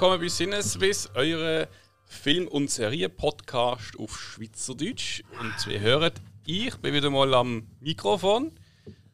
[0.00, 1.66] willkommen bei Sinneswiss, eure
[2.04, 5.24] Film- und Serie-Podcast auf Schweizerdeutsch.
[5.40, 8.52] Und wie hört, ich bin wieder mal am Mikrofon.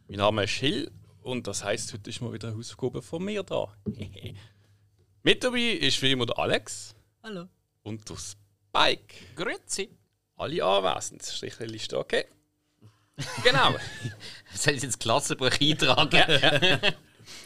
[0.09, 0.91] Mein Name ist Hill
[1.23, 3.75] und das heißt, heute ist mal wieder eine Hausaufgabe von mir da.
[5.23, 6.95] Mit dabei ist wie immer der Alex.
[7.23, 7.49] Hallo.
[7.83, 9.15] Und der Spike.
[9.37, 9.89] Grüezi.
[10.37, 11.23] Alle anwesend.
[11.25, 12.27] Strichliste, okay?
[13.43, 13.75] Genau.
[14.55, 16.81] Soll ich jetzt Klassenbuch eintragen?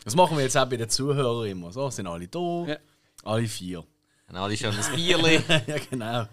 [0.05, 1.71] Das machen wir jetzt auch bei den Zuhörern immer.
[1.71, 2.79] So, sind alle da, Ja.
[3.29, 3.85] Alle vier.
[4.27, 5.41] Dann alle schon ein Bierli.
[5.67, 6.27] ja, genau.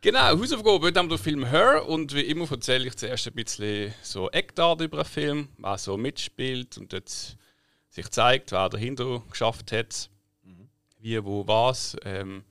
[0.00, 0.86] Genau, Hausaufgabe.
[0.86, 4.30] Heute haben wir den Film Her und wie immer erzähle ich zuerst ein bisschen so
[4.30, 7.08] Eckdaten über den Film, wer so mitspielt und dort
[7.88, 10.10] sich zeigt, wer dahinter geschafft hat,
[11.00, 11.96] wie, wo, was.
[12.04, 12.44] Ähm,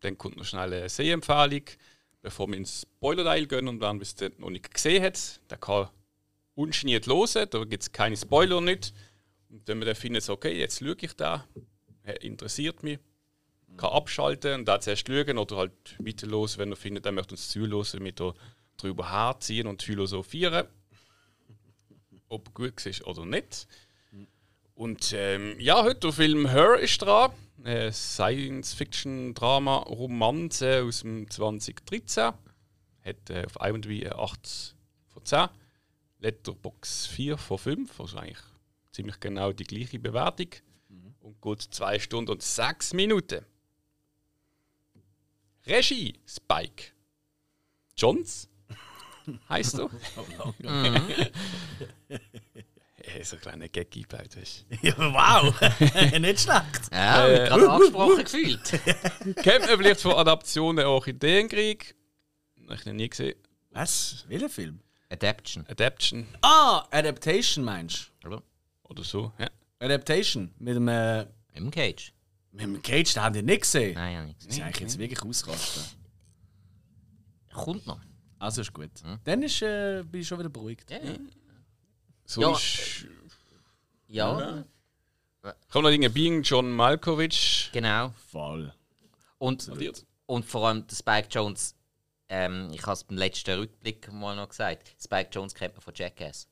[0.00, 1.62] dann kommt noch schnell eine Sehempfehlung,
[2.20, 5.88] bevor wir ins Spoiler-Teil gehen und wer es noch nicht gesehen hat, der kann
[6.54, 8.92] ungeniert hören, da gibt es keine Spoiler nicht.
[9.48, 11.46] Und wenn man dann findet, so, okay, jetzt schaue ich da,
[12.12, 12.98] interessiert mich,
[13.76, 17.48] kann abschalten und dann zuerst schauen oder halt weiterhören, wenn er findet, er möchte uns
[17.48, 18.34] zuhören, er
[18.76, 20.66] darüber herziehen und philosophieren.
[22.28, 23.66] Ob gut ist oder nicht.
[24.74, 27.32] Und ähm, ja, heute der Film Her ist dran.
[27.64, 32.32] Äh, Science-Fiction-Drama, Romanze aus dem 2013.
[33.04, 34.76] Hat äh, auf IMDb eine 8
[35.08, 35.48] von 10.
[36.20, 38.00] Letterbox 4 von 5.
[38.00, 38.38] Also eigentlich
[38.92, 40.50] ziemlich genau die gleiche Bewertung.
[41.28, 43.44] Und geht 2 Stunden und 6 Minuten.
[45.66, 46.92] Regie Spike.
[47.96, 48.48] Johns
[49.48, 49.90] heißt du?
[53.10, 54.66] Hey, so ein kleiner Gag eingebaut hast.
[54.82, 55.54] Ja, wow!
[56.20, 56.92] Nicht schlecht.
[56.92, 58.62] Ja, äh, gerade angesprochen gefühlt.
[59.36, 61.94] Kennt man vielleicht von Adaptionen Orchideenkrieg?
[62.64, 63.36] Habe ich noch nie gesehen.
[63.70, 64.24] Was?
[64.28, 64.80] Welcher Film?
[65.08, 65.64] Adaption.
[65.68, 68.42] Adaption Ah, Adaptation meinst Oder?
[68.82, 69.32] oder so.
[69.38, 69.48] Ja.
[69.80, 70.52] Adaptation.
[70.58, 72.12] Mit dem, äh, Im Cage.
[72.52, 73.94] mit dem Cage, den haben die nicht gesehen.
[73.94, 74.46] Nein, ja nichts.
[74.46, 75.84] Das ist eigentlich jetzt wirklich ausrasten.
[77.52, 78.00] Kommt noch.
[78.38, 78.90] Also ist gut.
[79.24, 80.90] Dann ist, äh, bin ich schon wieder beruhigt.
[80.90, 81.14] Ja, ja.
[82.24, 83.06] Sonst
[84.06, 84.64] ja
[85.68, 87.70] kommt noch Dinge Being John Malkovich.
[87.72, 88.12] genau.
[88.30, 88.72] Voll.
[89.38, 89.70] Und,
[90.26, 91.74] und vor allem der Spike Jones,
[92.28, 95.94] ähm, ich habe es beim letzten Rückblick mal noch gesagt, Spike Jones kennt man von
[95.94, 96.48] Jackass.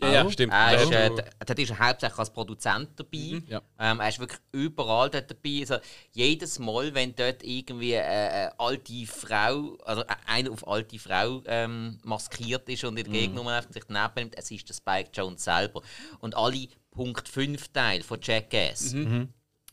[0.00, 0.52] Ja, ja, stimmt.
[0.52, 1.10] Er ist, Ja, äh,
[1.46, 3.42] dort ist er hauptsächlich als Produzent dabei.
[3.48, 3.62] Ja.
[3.78, 5.60] Ähm, er ist wirklich überall dort dabei.
[5.60, 5.76] Also,
[6.12, 11.42] jedes Mal, wenn dort irgendwie äh, eine alte Frau, also äh, einer auf alte Frau
[11.46, 15.10] ähm, maskiert ist und in der Gegend und sich daneben nimmt, es ist der Spike
[15.12, 15.82] Jones selber.
[16.20, 18.92] Und alle Punkt 5 Teile von Jackass,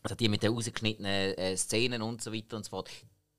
[0.02, 2.90] also die mit den rausgeschnittenen äh, Szenen und so weiter und so fort,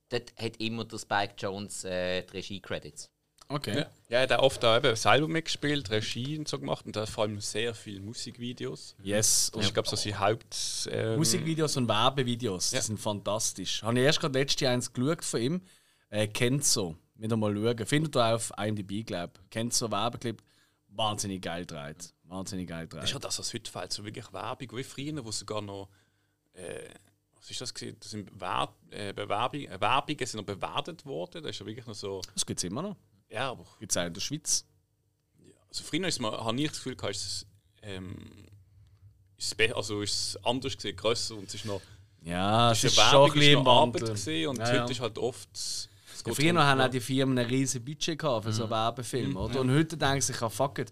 [0.10, 3.10] dort hat immer der Spike Jones äh, die Regie-Credits.
[3.50, 3.72] Okay.
[3.78, 3.86] ja.
[4.10, 7.24] ja, er hat oft auch eben selber mitgespielt, Regie und so gemacht und da vor
[7.24, 8.96] allem sehr viele Musikvideos.
[9.02, 9.50] Yes.
[9.54, 10.90] Und ich glaube, so sein Haupt.
[10.92, 12.82] Ähm, Musikvideos und Werbevideos, die Ja.
[12.82, 13.82] sind fantastisch.
[13.84, 15.62] Habe ich erst gerade letztes Jahr eins geschaut von ihm.
[16.10, 16.96] Äh, Kenzo.
[17.16, 17.86] Wieder mal schauen.
[17.86, 19.50] Findet ihr auch auf IMDb, glaube ich.
[19.50, 20.44] Kenzo Werbeclip.
[20.90, 22.14] Wahnsinnig geil dreht.
[22.24, 23.26] Wahnsinnig geil Das ist ja dreht.
[23.26, 25.90] das, was heute fällt, so wirklich Werbung wie früher, wo sogar noch.
[26.54, 26.90] Äh,
[27.36, 27.98] was ist das gewesen?
[28.00, 28.30] Das sind
[28.90, 31.44] äh, Bewerbung, äh, Werbungen sind noch bewertet worden.
[31.44, 32.22] Das ist ja wirklich noch so.
[32.34, 32.96] Das gibt es immer noch.
[33.30, 34.66] Ja, aber Gibt es auch in der Schweiz.
[35.70, 37.46] also früher ist man, habe ich das Gefühl gehabt, ist es,
[37.82, 38.16] ähm,
[39.38, 41.82] ist es also ist es anders gesehen, grösser und es ist noch.
[42.24, 44.76] Ja, es ist eine schon ein Werbung, bisschen im noch Arbeit gesehen und Ja, heute
[44.78, 44.86] ja.
[44.86, 45.50] ist halt oft.
[46.26, 49.38] Ja, früher darum, haben auch die Firmen ein riesiges Budget gehabt für so einen Werbefilm.
[49.38, 49.62] Oder?
[49.62, 50.92] Und heute denken sie sich, ah, fuck it,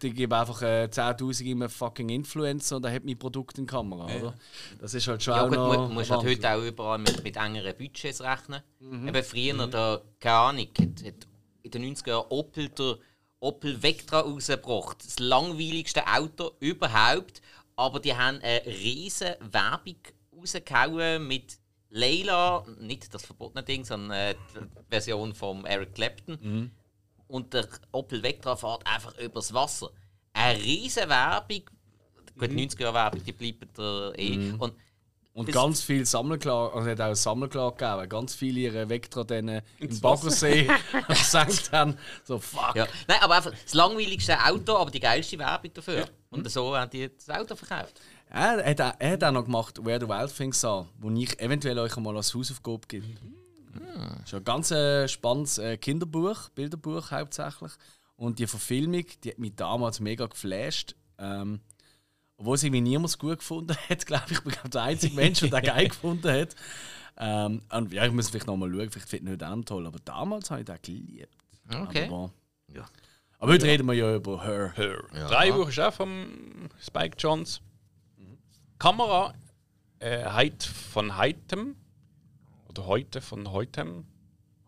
[0.00, 3.66] ich gebe einfach äh, 10.000 in einen fucking Influencer und der hat mein Produkt in
[3.66, 4.04] der Kamera.
[4.04, 4.34] Oder?
[4.78, 5.88] Das ist halt schon Ja, auch gut, noch.
[5.88, 8.62] du musst halt heute auch überall mit, mit engeren Budgets rechnen.
[8.78, 9.08] Mhm.
[9.08, 11.26] Eben früher, da, keine Ahnung, hat, hat
[11.66, 12.96] in den 90er Jahren Opel der
[13.40, 15.04] Opel Vectra rausgebracht.
[15.04, 17.42] Das langweiligste Auto überhaupt.
[17.76, 19.96] Aber die haben eine riesige Werbung
[20.34, 21.58] rausgehauen mit
[21.90, 26.38] Leila, nicht das verbotene Ding, sondern äh, die Version von Eric Clapton.
[26.40, 26.70] Mhm.
[27.28, 29.90] Und der Opel Vectra fährt einfach übers Wasser.
[30.32, 31.62] Eine riesige Werbung.
[32.38, 32.58] Gut, Mhm.
[32.58, 34.52] 90er Jahre Werbung, die bleiben da eh.
[34.58, 34.74] Und
[35.36, 39.48] Und ganz viel Sammelklage, also hat auch eine Sammelklage gegeben, ganz viele ihre Vectra dann
[39.48, 40.66] äh, im Baggersee
[41.08, 41.98] gesenkt haben.
[42.24, 42.74] So, fuck.
[42.74, 42.86] Ja.
[43.06, 46.06] Nein, aber einfach das langweiligste Auto, aber die geilste Werbung dafür.
[46.30, 48.00] Und so haben die das Auto verkauft.
[48.30, 51.38] Er, hat, auch- er hat auch noch gemacht Where the Wild Things Are, wo ich
[51.38, 53.06] eventuell euch einmal als Hausaufgabe gebe.
[53.74, 57.72] Das ist ein ganz äh, spannendes äh, Kinderbuch, Bilderbuch hauptsächlich.
[58.16, 60.96] Und die Verfilmung, die hat mich damals mega geflasht.
[61.18, 61.60] Ähm,
[62.36, 64.32] obwohl sie irgendwie niemand gut gefunden hat, glaube ich.
[64.38, 66.54] Ich bin glaub, der einzige Mensch, der den geil gefunden hat.
[67.18, 69.86] Ähm, und ja, ich muss vielleicht nochmal schauen, vielleicht finde ich ihn heute auch toll.
[69.86, 71.34] Aber damals habe ich den geliebt.
[71.72, 72.06] Okay.
[72.06, 72.30] Aber,
[72.74, 72.84] Ja.
[73.38, 74.72] aber heute reden wir ja über Her.
[74.76, 75.02] Her.
[75.28, 77.60] Drei Uhr ist auch vom Spike Jones.
[78.78, 79.34] Kamera
[79.98, 81.74] Äh, von Heitem.
[82.68, 84.04] Oder heute von Heutem.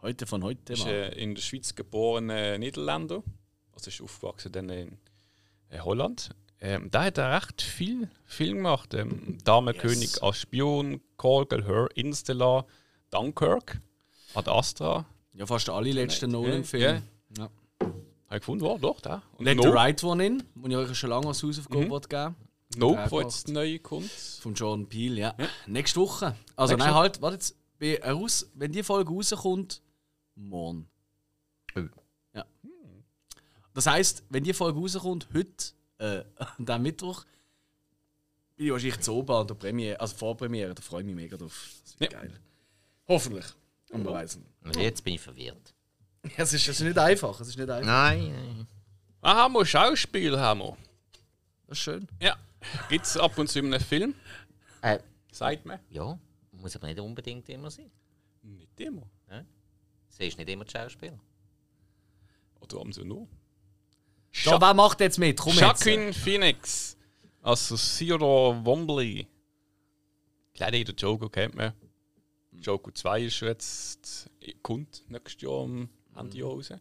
[0.00, 3.22] Heute von heute Ist äh, in der Schweiz geborener Niederländer.
[3.72, 4.98] Also ist aufgewachsen dann in
[5.68, 6.30] äh, Holland.
[6.60, 8.94] Ähm, da hat er recht viel Film gemacht.
[8.94, 12.66] Ähm, Damenkönig als Spion, Call Girl, Her, Interstellar,
[13.10, 13.80] Dunkirk,
[14.34, 15.06] Ad Astra.
[15.34, 17.02] Ja, fast alle letzten Nolan-Filme.
[17.36, 17.50] Ja.
[18.28, 19.22] Habe ich gefunden, war doch da.
[19.36, 21.92] Und Let the Nope, Right One in, wo ich euch schon lange als Hausaufgabe Mhm.
[21.92, 22.00] mhm.
[22.08, 22.36] geben
[22.76, 24.10] Nope wo jetzt neu kommt.
[24.10, 25.34] Von Jordan Peele, ja.
[25.66, 26.36] Nächste Woche.
[26.54, 27.56] Also Nächste nein, halt, warte jetzt.
[27.78, 29.80] Wenn die Folge rauskommt,
[30.34, 30.88] morgen.
[31.76, 31.80] Oh.
[32.34, 32.44] Ja.
[33.72, 36.24] Das heisst, wenn die Folge rauskommt, heute, äh,
[36.66, 37.24] am Mittwoch,
[38.56, 41.36] bin ich wahrscheinlich zu oben an der Premiere, also Vorpremiere, da freue ich mich mega
[41.36, 41.70] drauf.
[41.84, 42.20] Das wird Ja.
[42.20, 42.32] geil.
[43.06, 43.46] Hoffentlich.
[43.90, 44.38] Und wir nicht.
[44.64, 45.74] Und jetzt bin ich verwirrt.
[46.36, 47.86] Ja, es, ist, es ist nicht einfach, es ist nicht einfach.
[47.86, 48.66] Nein, nein.
[49.22, 50.76] Ah, haben wir Schauspiel, haben wir.
[51.68, 52.08] Das ist schön.
[52.20, 52.36] Ja.
[52.88, 54.14] Gibt es ab und zu in einem Film?
[54.82, 54.98] Äh,
[55.30, 55.78] Sagt mir.
[55.90, 56.18] ja,
[56.52, 57.90] muss aber nicht unbedingt immer sein.
[58.42, 59.08] Nicht immer.
[60.08, 61.18] Sie ist nicht immer die Schauspieler.
[62.60, 63.28] Oder haben sie nur?
[64.32, 65.38] So, wer macht jetzt mit?
[65.38, 65.60] Komm jetzt.
[65.84, 66.96] Joaquin Phoenix.
[67.42, 69.26] Also Theodore Wombly.
[70.54, 71.72] Klar, der Joker kennt man.
[72.52, 74.30] Joker 2 ist jetzt,
[74.62, 76.72] kommt nächstes Jahr am Ende raus.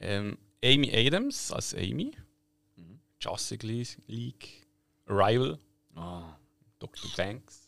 [0.00, 2.12] Ähm, Amy Adams als Amy.
[3.20, 4.66] Justice Le- League.
[5.06, 5.58] Arrival.
[5.94, 6.36] Ah.
[6.78, 7.10] Dr.
[7.16, 7.62] Banks.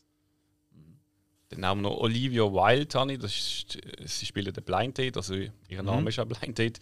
[1.50, 5.34] Dann haben wir noch Olivia Wilde, das ist, äh, sie spielt den Blind Date, also
[5.34, 6.78] ihr Name ist auch Blind Date.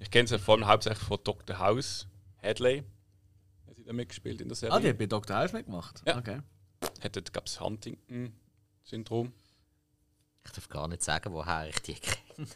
[0.00, 1.58] Ich kenne sie vor allem hauptsächlich von Dr.
[1.58, 2.06] House,
[2.42, 2.84] Hadley.
[3.66, 4.74] Hat sie da mitgespielt in der Serie?
[4.74, 5.36] Ah, die hat bei Dr.
[5.36, 6.02] House mitgemacht?
[6.06, 6.18] Ja.
[6.18, 6.40] Okay.
[7.00, 9.32] Hat dort, gab es Huntington-Syndrom.
[10.44, 12.48] Ich darf gar nicht sagen, woher ich die kenne.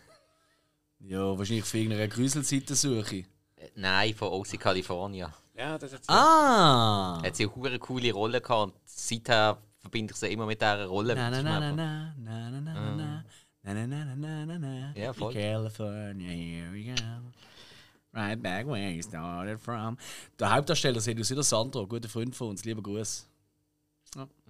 [1.00, 3.24] Ja, wahrscheinlich für irgendeine Grüselseite suche.
[3.56, 5.32] Äh, Nein, von OC California.
[5.54, 7.20] Ja, das hat Ah!
[7.22, 11.14] Hat sie eine coole Rolle gehabt und seither verbinde ich sie immer mit dieser Rolle.
[11.16, 13.24] Na na na einfach- na na na na na na
[13.64, 15.32] na na na na na na Ja, voll.
[15.32, 16.94] California, here we go.
[18.14, 19.96] Right back where you started from.
[20.38, 23.26] Der Hauptdarsteller sieht aus wie der Sandro, guter Freund von uns, lieber Gruß.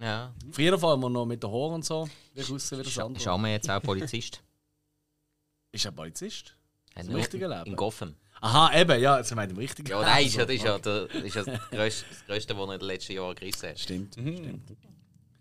[0.01, 0.33] Ja.
[0.51, 3.17] Früher fahren wir noch mit der Haar und so, wie aussehen wie der Sandro.
[3.17, 4.41] ist Amme jetzt auch Polizist?
[5.71, 6.55] Ist er Polizist?
[6.95, 7.65] Im richtigen Leben?
[7.65, 8.13] In Gotham.
[8.41, 9.87] Aha, eben, ja, jetzt haben wir den richtigen.
[9.89, 12.25] Ja, nein, ist ja, Also, das ist ja, der, das, ist ja das, Größte, das
[12.27, 13.79] Größte, was er in den letzten Jahren gerissen hat.
[13.79, 14.17] Stimmt.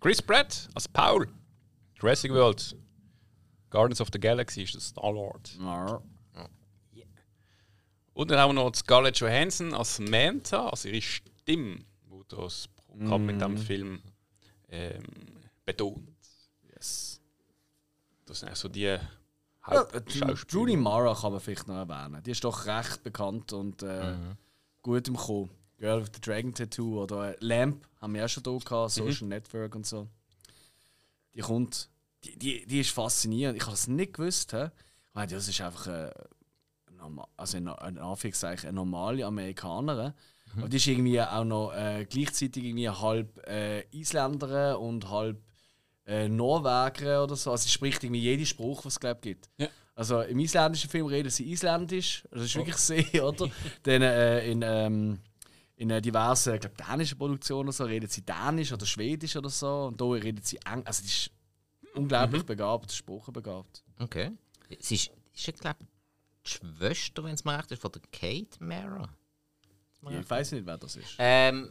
[0.00, 1.28] Chris Pratt als Paul.
[2.00, 2.76] Jurassic World.
[3.72, 5.56] Guardians of the Galaxy ist der Star-Lord.
[5.58, 6.02] Ja.
[8.14, 11.78] Und dann haben wir noch Scarlett Johansson als Manta, also ihre Stimme,
[12.08, 14.02] wo das Programm mit dem Film
[14.68, 15.02] ähm,
[15.64, 16.10] betont.
[16.74, 17.20] Yes.
[18.26, 19.00] Das sind also die Ja, äh,
[19.62, 20.34] Hauptschauspieler.
[20.46, 22.22] Judy Mara kann man vielleicht noch erwähnen.
[22.22, 24.14] Die ist doch recht bekannt und äh,
[24.82, 25.50] gut im Kommen.
[25.78, 29.26] Girl with the Dragon Tattoo oder äh, Lamp haben wir auch schon hier gehabt, Social
[29.26, 30.06] Network und so.
[31.34, 31.88] Die kommt,
[32.24, 33.56] die, die, die ist faszinierend.
[33.56, 34.52] Ich habe es nicht gewusst.
[34.52, 34.64] He?
[34.64, 36.10] Ich meine, das ist einfach äh,
[36.96, 40.12] normal, also in, Anführungszeichen eine normale Amerikanerin.
[40.56, 45.42] Aber die ist irgendwie auch noch äh, gleichzeitig irgendwie halb äh, Isländerin und halb
[46.06, 47.50] äh, Norweger oder so.
[47.52, 49.48] Also sie spricht irgendwie jeden Spruch, was es glaub, gibt.
[49.56, 49.68] Ja.
[49.94, 53.48] Also im isländischen Film reden sie isländisch, das ist wirklich sehr, oder?
[53.82, 55.18] Dann äh, in, ähm,
[55.76, 59.86] in äh, diversen, glaube, dänischen Produktionen so, reden sie dänisch oder schwedisch oder so.
[59.86, 60.86] Und da reden sie englisch.
[60.86, 61.30] Also ist
[61.94, 63.82] unglaublich begabt, sprachenbegabt.
[63.98, 64.32] Okay.
[64.80, 65.78] Sie ist, ist ja, glaube
[66.44, 69.08] die Schwester, wenn es mir recht ist, von der Kate Mara.
[70.10, 71.14] Ich weiß nicht, wer das ist.
[71.18, 71.70] Ähm.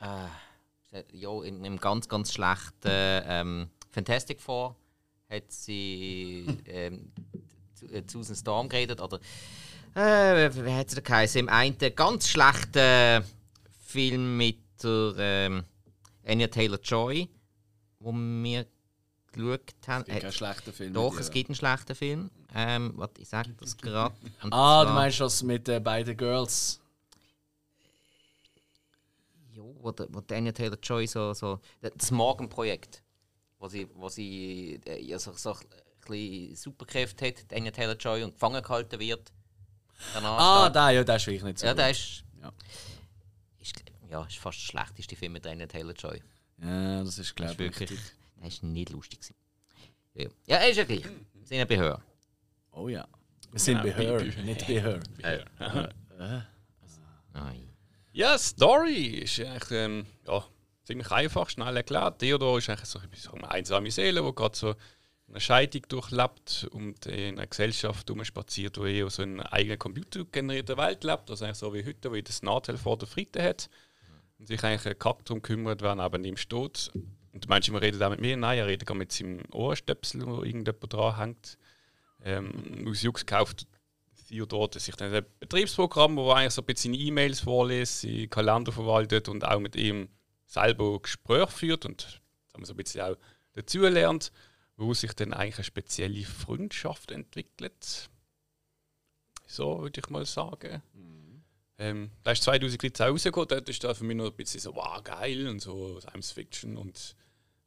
[0.00, 0.28] Äh,
[1.12, 4.74] ja, in einem ganz, ganz schlechten ähm, Fantastic Four
[5.28, 7.12] hat sie ähm,
[7.74, 9.00] zu- äh, Susan Storm geredet.
[9.00, 9.20] Oder.
[9.94, 11.38] Äh, wie hat sie da geheißen?
[11.38, 13.24] Im einen ganz schlechten
[13.84, 15.64] Film mit der ähm,
[16.26, 17.28] Anya Taylor Joy,
[18.00, 18.66] wo wir
[19.32, 20.04] geschaut haben.
[20.04, 20.92] Kein Äh, schlechter Film.
[20.94, 22.30] doch, es gibt einen schlechten Film.
[22.54, 24.14] Ähm, warte, ich sag das gerade.
[24.50, 26.80] Ah, du meinst das mit äh, beiden Girls?
[29.52, 33.02] Ja, wo, der, wo Daniel Taylor Joy so, so das Morgenprojekt,
[33.58, 35.58] wo sie, wo sie äh, ja, so, so ein
[36.06, 39.32] bisschen Superkräfte hat, Daniel Taylor Joy und gefangen gehalten wird.
[40.14, 41.66] Danach Ah, steht- da, ja, der ist wirklich nicht so.
[41.66, 41.78] ja, gut.
[41.80, 42.52] der ist, Ja.
[43.60, 46.22] ist, ja, ist fast der schlechteste Film mit Daniel Taylor Joy.
[46.62, 48.00] Ja, das ist, glaube ich, wirklich,
[48.40, 49.20] der ist nicht lustig.
[50.14, 51.04] Ja, ja ist ja gleich.
[51.04, 52.02] Wir sind ja bei Hör.
[52.72, 53.06] Oh ja.
[53.50, 55.00] Wir sind Ja, bei nicht bei her.
[57.32, 57.68] Nein.
[58.12, 60.44] Ja, Story ist eigentlich ähm, ja,
[60.84, 62.18] ziemlich einfach, schnell erklärt.
[62.18, 64.74] Theodor ist eigentlich so eine einsame Seele, die gerade so
[65.28, 70.76] eine Scheidung durchlebt und in einer Gesellschaft rumspaziert, wo eher so in einer eigenen computergenerierten
[70.76, 71.30] Welt lebt.
[71.30, 73.70] Also eigentlich so wie heute, wo das Nadel vor der Fritte hat
[74.38, 76.90] und sich eigentlich einen Kack darum kümmert, wenn er neben ihm steht.
[77.46, 78.36] Und immer redet auch mit mir?
[78.36, 81.58] Nein, er redet gar mit seinem Ohrenstöpsel, wo irgendjemand dran hängt.
[82.22, 83.66] Ähm, aus Jux kauft
[84.30, 88.70] Theodor sich dann ein Betriebsprogramm, wo er eigentlich so ein bisschen E-Mails vorliest, seinen Kalender
[88.70, 90.08] verwaltet und auch mit ihm
[90.46, 92.02] selber Gespräche führt und
[92.46, 93.16] sagen wir so ein bisschen auch
[93.54, 94.30] dazu lernt,
[94.76, 98.08] wo sich dann eigentlich eine spezielle Freundschaft entwickelt.
[99.46, 100.80] So würde ich mal sagen.
[100.94, 101.42] Mhm.
[101.78, 105.02] Ähm, da ist 2013 rausgekommen, dort ist da für mich noch ein bisschen so, wow,
[105.02, 107.16] geil und so Science Fiction und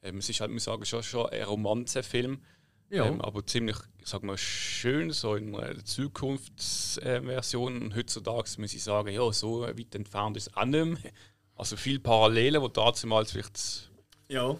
[0.03, 2.41] ähm, es ist halt, muss sagen, schon, schon ein Romanzenfilm.
[2.89, 3.05] Ja.
[3.05, 7.81] Ähm, aber ziemlich, ich sag mal, schön, so in einer Zukunftsversion.
[7.81, 11.11] Und heutzutage muss ich sagen, ja, so weit entfernt ist es auch nicht mehr.
[11.55, 13.89] Also viele Parallelen, die damals vielleicht
[14.27, 14.49] ja.
[14.49, 14.59] noch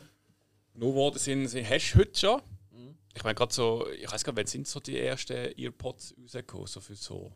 [0.73, 2.41] geworden sind, hast du heute schon.
[2.71, 2.95] Mhm.
[3.13, 6.67] Ich meine, gerade so, ich weiß gar nicht, wann sind so die ersten Earpods rausgekommen,
[6.67, 7.31] so für so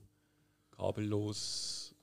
[0.75, 1.93] kabellos.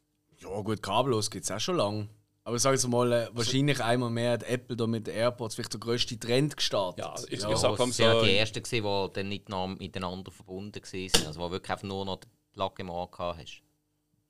[0.41, 2.09] Ja, gut, kabellos gibt es auch schon lange.
[2.47, 5.73] Aber sag jetzt mal, äh, wahrscheinlich einmal mehr hat Apple da mit den AirPods vielleicht
[5.73, 7.03] der grösste Trend gestartet.
[7.03, 11.27] Ja, ich, ja, ich sag so, ja die ersten die dann nicht miteinander verbunden waren.
[11.27, 13.63] Also wo wirklich einfach nur noch die Plug im Ohr hast.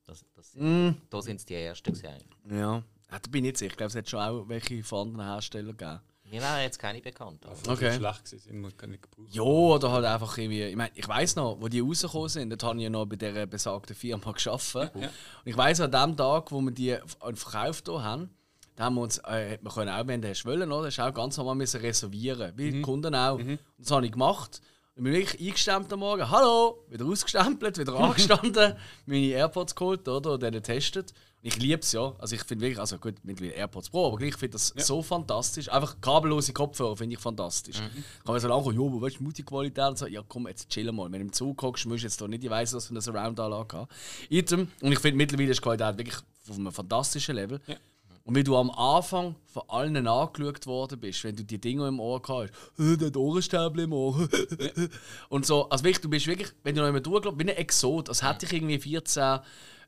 [0.07, 0.91] Das, das, mm.
[1.11, 2.25] Da sind es die ersten gewesen.
[2.49, 2.57] Ja.
[2.57, 3.73] ja, da bin ich nicht sicher.
[3.73, 6.01] Ich glaube, es hat schon auch welche von anderen Herstellern gegeben.
[6.31, 7.45] Mir wären jetzt keine bekannt.
[7.47, 7.93] Also okay.
[7.95, 10.63] schlecht gewesen, man kann nicht Ja, oder halt einfach irgendwie.
[10.65, 13.17] Ich meine, ich weiß noch, wo die rausgekommen sind, dort habe ich ja noch bei
[13.17, 14.93] dieser besagten Firma gearbeitet.
[14.95, 15.09] Ja.
[15.09, 15.13] Und
[15.45, 16.97] ich weiß an dem Tag, wo wir die
[17.35, 18.31] verkauft haben,
[18.77, 21.37] da haben wir uns, äh, wir können auch, wenn du wollen, oder, hast auch ganz
[21.37, 22.73] normal müssen reservieren, wie mhm.
[22.73, 23.39] die Kunden auch.
[23.39, 23.51] Mhm.
[23.51, 24.61] Und das habe ich gemacht.
[24.97, 26.29] Ich bin wirklich eingestemmt am Morgen.
[26.29, 26.85] Hallo!
[26.89, 28.75] Wieder ausgestempelt, wieder angestanden,
[29.07, 31.13] meine AirPods geholt oder, und dann getestet.
[31.47, 32.15] Ich liebe es ja.
[32.19, 34.83] Also ich finde wirklich, also gut, mit AirPods Pro, aber ich finde das ja.
[34.83, 35.69] so fantastisch.
[35.71, 37.81] Einfach kabellose Kopfhörer finde ich fantastisch.
[37.81, 38.03] Mhm.
[38.25, 40.07] Kann man so lange kommen, jo, weißt du, Multiqualität und so.
[40.07, 41.05] Ja, komm, jetzt chillen mal.
[41.13, 43.03] Wenn du im Zug guckst, musst du jetzt doch nicht, ich weiss, was für eine
[43.03, 43.89] Surround-Anlage haben.
[44.31, 44.69] Item.
[44.81, 46.17] Und ich finde mittlerweile ist die Qualität wirklich
[46.49, 47.61] auf einem fantastischen Level.
[47.67, 47.77] Ja.
[48.25, 52.01] Und wie du am Anfang von allen angeschaut worden bist, wenn du die Dinge im
[52.01, 54.29] Ohr hast, äh, der Ohrenstäbel im Ohr.
[55.29, 58.09] und so, also wirklich, du bist wirklich, wenn du noch immer durchläufst, wie ein Exot,
[58.09, 59.41] als hätte ich irgendwie 14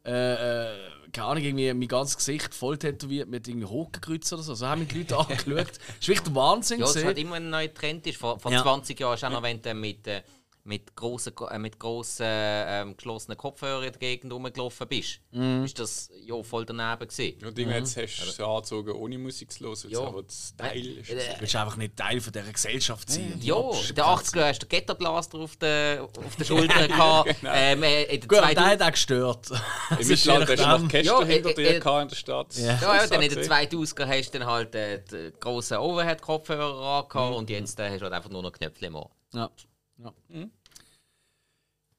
[0.04, 0.76] äh, äh,
[1.12, 4.54] keine Ahnung, irgendwie mein ganzes Gesicht voll tätowiert mit irgendwie Hochgekreuzt oder so.
[4.54, 5.68] So haben mich die Leute angeschaut.
[5.68, 6.80] Das ist wirklich der Wahnsinn.
[6.80, 8.06] Ja, es hat immer ein neuer Trend.
[8.06, 8.18] Ist.
[8.18, 8.62] Vor, vor ja.
[8.62, 10.22] 20 Jahren ist auch noch, wenn du mit, äh,
[10.66, 15.64] mit grossen, äh, mit grossen ähm, geschlossenen Kopfhörern in der Gegend rumgelaufen bist, mm.
[15.64, 17.46] ist das ja voll daneben gewesen.
[17.46, 17.70] Und mhm.
[17.70, 20.00] jetzt hast du es angezogen, ohne Musik zu hören, ja.
[20.00, 21.10] aber das Teil ist.
[21.10, 23.38] Äh, du willst einfach nicht Teil von dieser Gesellschaft sein.
[23.40, 27.40] Ja, in den 80er hast du Ghetto-Blaster auf der, auf der Schulter gehabt.
[27.40, 27.52] genau.
[27.54, 29.50] ähm, äh, in der Gut, der hat auch gestört.
[29.50, 32.56] Im Mittelalter hast du noch Kästen ja, hinter dir äh, in der Stadt.
[32.56, 37.02] Ja, ja, ja dann in den 2000er hast du dann halt äh, die grossen Overhead-Kopfhörer
[37.02, 37.36] angehabt mhm.
[37.36, 39.10] und jetzt äh, hast du halt einfach nur noch Knöpfe im Ohr.
[39.32, 39.50] Ja.
[39.98, 40.12] ja.
[40.28, 40.50] Mhm.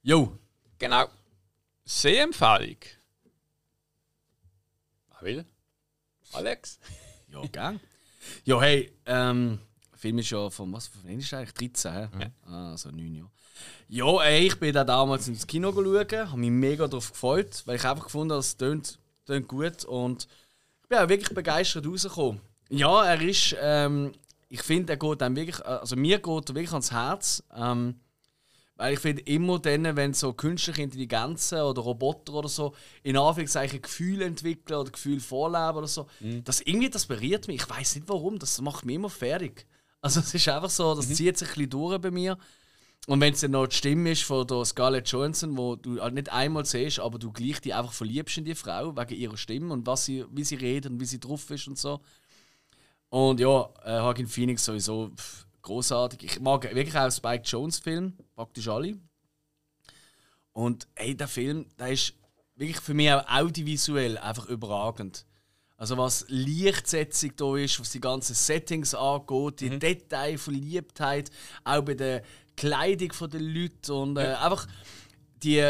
[0.07, 0.31] Jo.
[0.79, 1.09] Genau.
[1.83, 2.77] Sehempfehlung.
[5.09, 5.45] Wer will?
[6.31, 6.79] Alex?
[7.27, 7.81] ja, gern.
[8.45, 9.59] Ja, hey, ähm,
[9.91, 12.07] der Film ist ja von was von ist eigentlich 13, hä?
[12.21, 12.31] Ja.
[12.45, 13.29] Ah, also 9 Jahre.
[13.89, 17.75] Ja, ey, ich bin da damals ins Kino schauen, habe mich mega darauf gefreut, weil
[17.75, 20.29] ich einfach gefunden habe, es tönt, tönt gut und
[20.83, 22.39] ich bin auch wirklich begeistert rausgekommen.
[22.69, 24.13] Ja, er ist, ähm,
[24.47, 27.43] ich finde, er geht dann wirklich, also mir geht er wirklich ans Herz.
[27.53, 27.99] Ähm,
[28.77, 33.81] weil ich finde immer dann, wenn so künstliche Intelligenzen oder Roboter oder so in Anführungszeichen
[33.81, 36.43] Gefühle entwickeln oder Gefühle vorleben oder so, mhm.
[36.43, 37.61] das irgendwie das berührt mich.
[37.61, 39.65] Ich weiß nicht warum, das macht mich immer fertig.
[39.99, 41.15] Also es ist einfach so, das mhm.
[41.15, 42.37] zieht sich ein bisschen durch bei mir.
[43.07, 46.13] Und wenn es dann noch die Stimme ist von der Scarlett Johansson, wo du halt
[46.13, 49.73] nicht einmal siehst, aber du gleich die einfach verliebst in die Frau wegen ihrer Stimme
[49.73, 51.99] und was sie, wie sie redet und wie sie drauf ist und so.
[53.09, 55.09] Und ja, äh, Joaquin Phoenix sowieso.
[55.15, 56.23] Pff, großartig.
[56.23, 58.97] Ich mag wirklich auch Spike Jones Film, praktisch alle.
[60.53, 62.13] Und hey, der Film, der ist
[62.55, 65.25] wirklich für mich auch audiovisuell einfach überragend.
[65.75, 69.79] Also was Lichtsetzung da ist, was die ganzen Settings angeht, die mhm.
[69.79, 71.29] Detailverliebtheit,
[71.63, 72.23] auch bei der
[72.55, 74.43] Kleidung der Leute und äh, ja.
[74.43, 74.67] einfach
[75.43, 75.63] die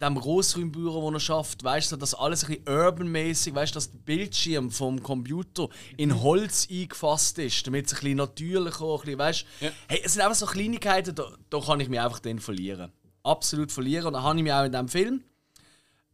[0.00, 3.90] dem Grossraumbüro, wo er schafft, weißt du, dass alles ein bisschen urban-mäßig, weißt du, dass
[3.90, 9.18] der Bildschirm vom Computer in Holz eingefasst ist, damit es ein bisschen natürlicher, ein bisschen,
[9.18, 9.70] weißt ja.
[9.88, 12.92] hey, es sind einfach so Kleinigkeiten, da, da kann ich mich einfach dann verlieren.
[13.22, 14.06] Absolut verlieren.
[14.06, 15.24] Und da habe ich mich auch in diesem Film.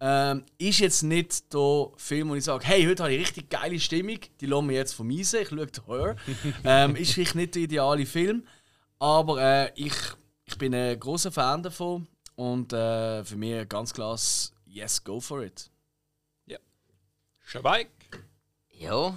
[0.01, 3.79] Ähm, ist jetzt nicht der Film, wo ich sage, hey, heute habe ich richtig geile
[3.79, 6.17] Stimmung, die lassen wir jetzt vermiesen, ich schaue Horror.
[6.65, 8.47] ähm, ist vielleicht nicht der ideale Film,
[8.99, 9.95] aber äh, ich,
[10.45, 12.09] ich bin ein großer Fan davon.
[12.37, 14.19] Und äh, für mich ganz klar,
[14.67, 15.71] yes, go for it.
[16.47, 16.59] Ja.
[17.41, 17.91] Schabeik.
[18.71, 19.17] Ja.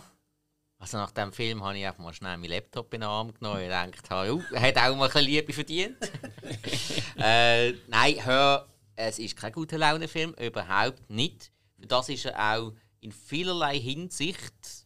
[0.79, 3.57] Also nach dem Film habe ich einfach mal schnell meinen Laptop in den Arm genommen
[3.57, 5.97] und gedacht, oh, er hat auch mal ein Liebe verdient.
[7.17, 11.51] äh, nein, hör, es ist kein guter Laune-Film, überhaupt nicht.
[11.79, 14.85] Für das ist er auch in vielerlei Hinsicht,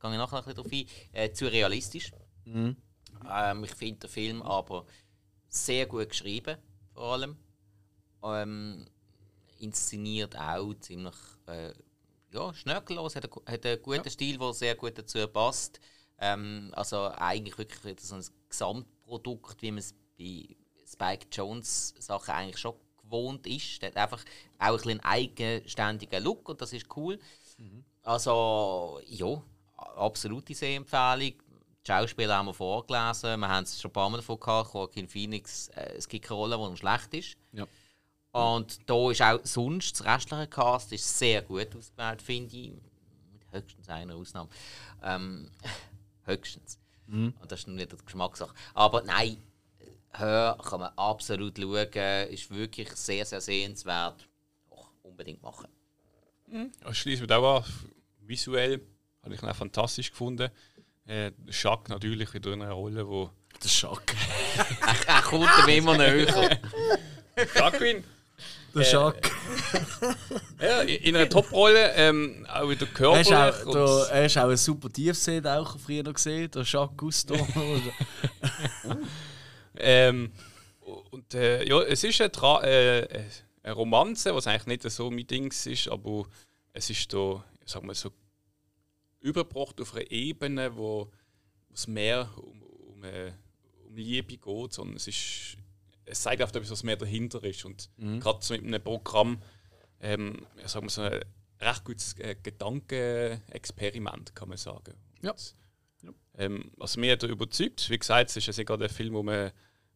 [0.00, 2.12] gehe ich nachher noch ein bisschen darauf ein, äh, zu realistisch.
[2.46, 4.84] Ähm, ich finde den Film aber
[5.48, 6.58] sehr gut geschrieben,
[6.92, 7.36] vor allem.
[8.24, 8.86] Ähm,
[9.58, 11.14] inszeniert auch ziemlich
[11.46, 11.72] äh,
[12.32, 15.80] ja, schnörkellos, hat, einen- hat einen guten Stil, der sehr gut dazu passt.
[16.18, 22.58] Ähm, also eigentlich wirklich so ein Gesamtprodukt, wie man es bei Spike Jones Sachen eigentlich
[22.58, 23.82] schon gewohnt ist.
[23.82, 24.24] Der hat einfach
[24.58, 27.18] auch ein einen eigenständigen Look und das ist cool.
[28.02, 29.42] Also ja,
[29.76, 31.32] absolute Sehempfehlung.
[31.86, 35.06] Die Schauspieler haben wir vorgelesen, wir haben es schon ein paar Mal davon gehabt, Joaquin
[35.08, 37.36] Phoenix, äh, es gibt keine Rolle, die ihm schlecht ist.
[37.52, 37.66] Ja.
[38.34, 42.72] Und da ist auch sonst, das restliche Cast ist sehr gut ausgewählt, finde ich.
[43.32, 44.48] Mit höchstens einer Ausnahme.
[45.02, 45.50] Ähm,
[46.24, 46.78] höchstens.
[47.06, 48.54] Und das ist noch nicht die Geschmackssache.
[48.72, 49.36] Aber nein,
[50.16, 52.28] Hör kann man absolut schauen.
[52.28, 54.28] Ist wirklich sehr, sehr sehenswert.
[54.70, 55.68] Doch, unbedingt machen.
[56.88, 57.64] Ich schließe mich auch an.
[58.20, 58.80] Visuell
[59.22, 60.50] habe ich ihn auch fantastisch gefunden.
[61.06, 63.30] Äh, Schack natürlich wieder in einer Rolle, wo.
[63.62, 64.04] Der Schock.
[65.06, 66.58] Er kommt ihm immer näher.
[67.54, 68.04] Jacqueline!
[68.74, 69.16] Der Schock.
[70.60, 73.34] Ja, in einer Top-Rolle, ähm, auch wieder Er körperlich.
[73.34, 77.36] auch, und- der, er ist auch ein super Tiefseetaucher früher noch gesehen, der Jacques Cousteau.
[79.76, 80.30] Ähm,
[81.10, 83.24] und äh, ja, es ist eine, Tra äh,
[83.62, 86.26] eine Romanze, was eigentlich nicht so mein Ding ist, aber
[86.72, 88.10] es ist da, sagen wir so,
[89.20, 91.10] übergebracht auf einer Ebene, wo
[91.72, 93.32] es mehr um, um, äh,
[93.88, 95.56] um Liebe geht, sondern es ist,
[96.06, 97.64] es zeigt oft etwas, was mehr dahinter ist.
[97.64, 99.42] Und gerade so mit einem Programm,
[100.00, 101.20] ähm, sagen wir so ein
[101.60, 104.94] recht gutes äh, Gedankenexperiment, kann man sagen.
[105.22, 105.34] Ja.
[106.02, 107.88] Und, ähm, also mir hat er überzeugt.
[107.90, 109.52] Wie gesagt, es ist ja nicht gerade ein Film, wo man,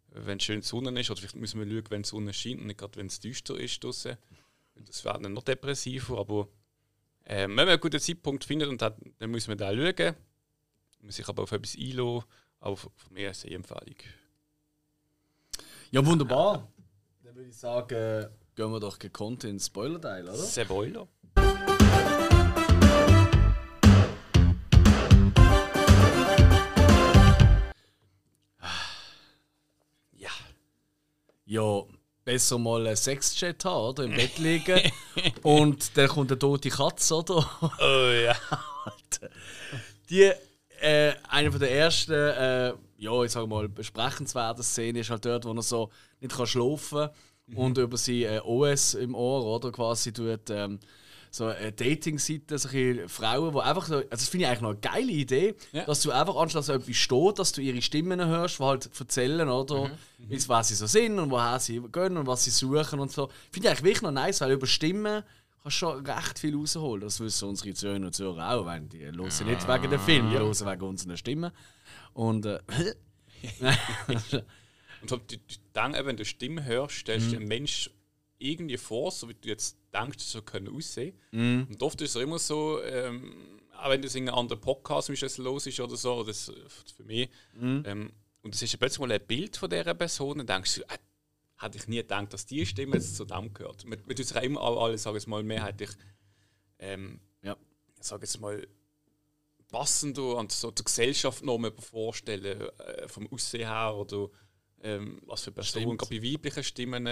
[0.08, 2.78] wenn schön Sonne ist, oder vielleicht müssen wir schauen, wenn die Sonne scheint und nicht
[2.78, 4.16] gerade, wenn es düster ist draussen.
[4.74, 6.48] Das wäre dann noch depressiver, aber
[7.26, 10.14] ähm, wenn man einen guten Zeitpunkt findet, und hat, dann muss man da schauen.
[10.98, 12.24] Man muss sich aber auf etwas einlassen.
[12.60, 13.96] Aber von von mir ist eine Empfehlung.
[15.90, 16.68] Ja, wunderbar.
[17.22, 20.36] Dann würde ich sagen, gehen wir doch gekonnt ins Spoiler-Teil, oder?
[20.36, 21.08] Spoiler.
[30.12, 30.30] Ja.
[31.46, 31.82] Ja,
[32.24, 34.04] besser mal einen Sexchat haben, oder?
[34.04, 34.80] Im Bett liegen.
[35.42, 37.48] und dann kommt eine tote Katze, oder?
[37.80, 38.36] Oh ja.
[40.10, 40.32] Die,
[40.80, 45.44] äh, eine von der ersten, äh, ja, ich sag mal, besprechenswerten Szenen ist halt dort,
[45.44, 47.08] wo er so nicht kann schlafen
[47.54, 49.72] und über sein äh, OS im Ohr, oder?
[49.72, 50.78] Quasi tut, ähm,
[51.30, 54.78] so eine Dating-Seite, solche Frauen, die einfach so, also das finde ich eigentlich noch eine
[54.80, 55.84] geile Idee, Ja.
[55.84, 59.48] dass du einfach anstatt dass etwas steht, dass du ihre Stimmen hörst, die halt erzählen,
[59.48, 63.12] oder, wie was sie so sind und woher sie gehen und was sie suchen und
[63.12, 63.28] so.
[63.50, 65.22] Finde ich eigentlich wirklich noch nice, weil über Stimmen
[65.68, 67.00] kannst schon recht viel rausholen.
[67.02, 70.38] Das wissen unsere Zuhörer und Zuhörer auch, weil die hören nicht wegen dem Film, die
[70.38, 71.52] hören wegen unseren Stimmen.
[72.14, 72.58] Und äh,
[75.00, 75.36] Und so, du,
[75.76, 77.88] denkst, wenn du Stimme hörst, stellst du den Mensch
[78.38, 81.16] irgendwie vor, so wie du jetzt denkst, so können aussehen.
[81.68, 85.38] Und oft ist es immer so, ähm, auch wenn das in einem anderen Podcast ist,
[85.38, 86.50] los ist oder so, das
[86.96, 87.28] für mich.
[87.86, 88.10] Ähm,
[88.42, 90.98] und es ist ja plötzlich mal ein Bild von dieser Person, dann denkst du, äh,
[91.58, 93.84] hätte ich nie gedacht, dass die Stimme jetzt zu dem gehört.
[93.84, 95.90] Man, man tut sich auch immer alle, sage ich mal, mehrheitlich,
[96.78, 97.56] ähm, ja.
[97.98, 98.66] ich sage jetzt mal,
[99.70, 104.30] passender an so der Gesellschaft noch mal vorstellen, äh, vom Aussehen her oder
[104.82, 107.06] ähm, was für Personen, gerade bei weiblichen Stimmen.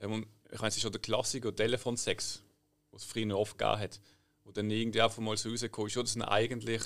[0.00, 2.42] Ähm, ich meine, es ist schon der Klassiker Telefonsex,
[2.90, 4.00] was es früher oft gegeben hat,
[4.44, 6.82] wo dann irgendwie einfach mal so rausgekommen ist, ja, das sind eigentlich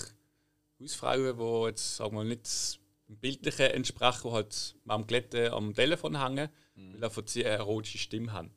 [0.81, 5.75] Hausfrauen, die jetzt, sagen wir mal, nicht dem Bildlichen entsprechen, die halt am Glätten am
[5.75, 8.51] Telefon hängen, weil einfach sie eine erotische Stimme haben.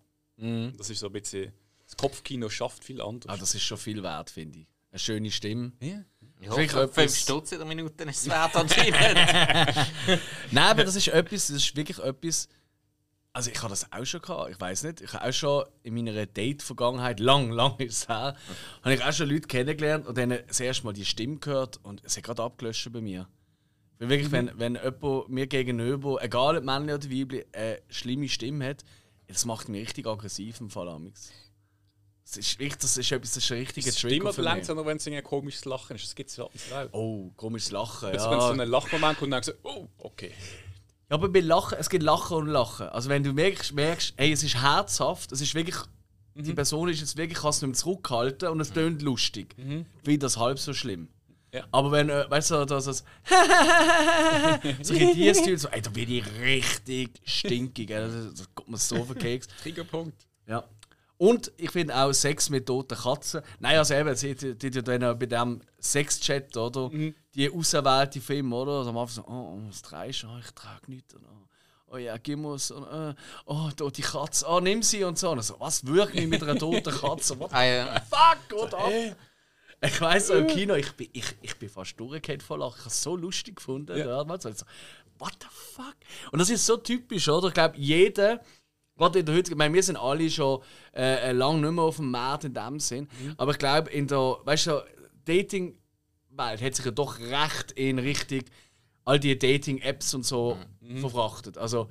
[0.77, 1.53] Das ist so ein bisschen,
[1.85, 3.31] das Kopfkino schafft viel anders.
[3.33, 4.67] ah, das ist schon viel wert, finde ich.
[4.91, 5.71] Eine schöne Stimme.
[5.81, 6.03] ja.
[6.39, 8.95] Wirklich fünf etwas- Stutz in der Minute ist es wert anscheinend.
[10.51, 12.49] Nein, aber das ist etwas, das ist wirklich etwas.
[13.33, 14.49] Also ich habe das auch schon gehabt.
[14.51, 15.01] Ich weiß nicht.
[15.01, 18.35] Ich habe auch schon in meiner Date-Vergangenheit, lang, lang ist es her,
[18.81, 22.03] habe ich auch schon Leute kennengelernt und dann das erste Mal die Stimme gehört und
[22.03, 23.29] es hat gerade abgelöscht bei mir.
[24.01, 28.69] Weil wirklich, wenn, wenn jemand mir gegenüber, egal ob männlich oder weiblich, eine schlimme Stimme
[28.69, 28.83] hat,
[29.27, 31.31] das macht mich richtig aggressiv im Fall amix.
[32.25, 34.51] Das ist, richtig, das ist etwas, das ist ein richtiger Trigger stimmt für mich.
[34.51, 36.05] langsam, wenn es ein komisches Lachen ist.
[36.05, 36.51] Das gibt es ja auch.
[36.93, 38.63] Oh, komisches Lachen, Also wenn so ja.
[38.63, 40.31] ein Lachmoment kommt, dann sagst du, oh, okay.
[41.11, 42.87] Ja, aber bei Lachen, es gibt Lachen und Lachen.
[42.87, 45.77] Also wenn du merkst, merkst hey, es ist herzhaft, es ist wirklich,
[46.33, 49.55] die Person ist jetzt wirklich, kann es nicht mehr zurückhalten und es tönt lustig.
[50.03, 51.09] Wie das halb so schlimm.
[51.53, 51.65] Ja.
[51.71, 53.03] Aber wenn, äh, weißt du, dass es
[54.81, 58.69] so in die Stil so, ey, da bin ich richtig stinkig, ey, das, das kommt
[58.69, 59.47] mir so auf den Keks.
[59.61, 60.27] Triggerpunkt.
[60.47, 60.63] Ja.
[61.17, 63.41] Und ich finde auch Sex mit toten Katzen.
[63.59, 66.89] Nein, also eben, sie die, die, die dann bei dem Sexchat, oder?
[67.35, 68.79] Die auserwählte Film, oder?
[68.79, 70.27] Also am Anfang so, oh, oh, was trägst du?
[70.27, 71.13] Oh, ich trage nichts.
[71.13, 73.13] Und, oh, oh ja, gib mir so, äh,
[73.45, 75.29] oh, da die Katze, oh, nimm sie und so.
[75.29, 77.37] Und so, was wirklich mit einer toten Katze?
[77.39, 78.01] What Ah, ja.
[78.09, 78.77] fuck, oder?
[78.79, 78.91] ab?
[79.83, 82.75] Ich weiss so im Kino, ich bin, ich, ich bin fast durchgehend voll Lachen.
[82.75, 83.97] Ich habe es so lustig gefunden.
[83.97, 84.05] Ja.
[84.05, 84.45] damals.
[84.45, 84.65] Also,
[85.17, 85.95] what the fuck?
[86.31, 87.47] Und das ist so typisch, oder?
[87.47, 88.41] Ich glaube, jeder,
[88.95, 90.61] gerade in der heutigen, ich meine, wir sind alle schon
[90.93, 93.07] äh, äh, lange nicht mehr auf dem Markt in dem Sinn.
[93.37, 94.83] Aber ich glaube, in der, weißt du,
[95.25, 98.43] Dating-Welt hat sich ja doch recht in Richtung
[99.03, 100.57] all die Dating-Apps und so
[100.99, 101.57] verfrachtet.
[101.57, 101.89] Also,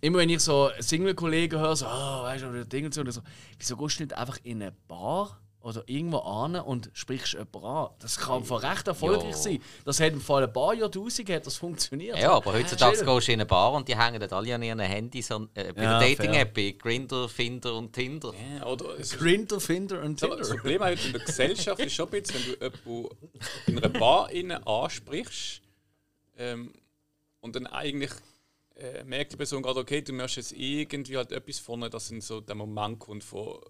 [0.00, 3.10] immer wenn ich so Single-Kollegen höre, so, ah, weißt du, oder Ding und so, oder
[3.10, 3.22] so,
[3.58, 7.88] wieso gehst du nicht einfach in eine Bar oder irgendwo an und sprichst jemanden an?
[7.98, 9.36] Das kann von recht erfolgreich Ja.
[9.36, 9.62] sein.
[9.86, 12.18] Das hat im Fall ein paar Jahrtausend hat das funktioniert.
[12.18, 13.06] Ja, aber heutzutage Chill.
[13.06, 15.72] gehst du in eine Bar und die hängen dort alle an ihren Handys an, äh,
[15.72, 18.34] bei Ja, der Dating-App, bei Grindr, Finder und Tinder.
[18.58, 20.48] Ja, oder Grindr, Finder und das Tinder.
[20.56, 23.16] Problem halt in der Gesellschaft ist schon ein bisschen, wenn du jemanden
[23.68, 25.62] in einer Bar innen ansprichst
[26.36, 26.74] ähm,
[27.40, 28.12] und dann eigentlich
[28.76, 32.20] äh, merkt die Person gerade, okay, du möchtest jetzt irgendwie halt etwas vorne, dass in
[32.20, 33.60] so der Moment kommt, von,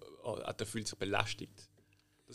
[0.45, 1.69] äh, der fühlt sich belästigt.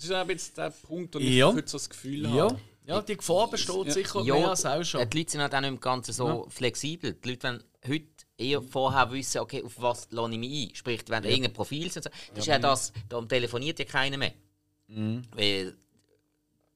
[0.01, 1.53] Das ist auch jetzt der Punkt, wo ich Ja.
[1.53, 2.31] heute so das Gefühl Ja.
[2.45, 2.59] habe.
[2.87, 3.93] ja, die Gefahr besteht Ja.
[3.93, 5.09] sicher Ja, mehr als auch schon.
[5.11, 7.13] Die Leute sind halt auch nicht im Ganzen so flexibel.
[7.13, 8.07] Die Leute wollen heute
[8.39, 10.75] eher vorher wissen, okay, auf was lasse ich mich ein.
[10.75, 12.11] Sprich, die wollen irgendein Profil setzen.
[12.31, 14.33] Das ist ja das, darum telefoniert ja keiner mehr.
[14.89, 15.77] Weil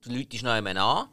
[0.02, 1.08] du läutest noch jemanden an,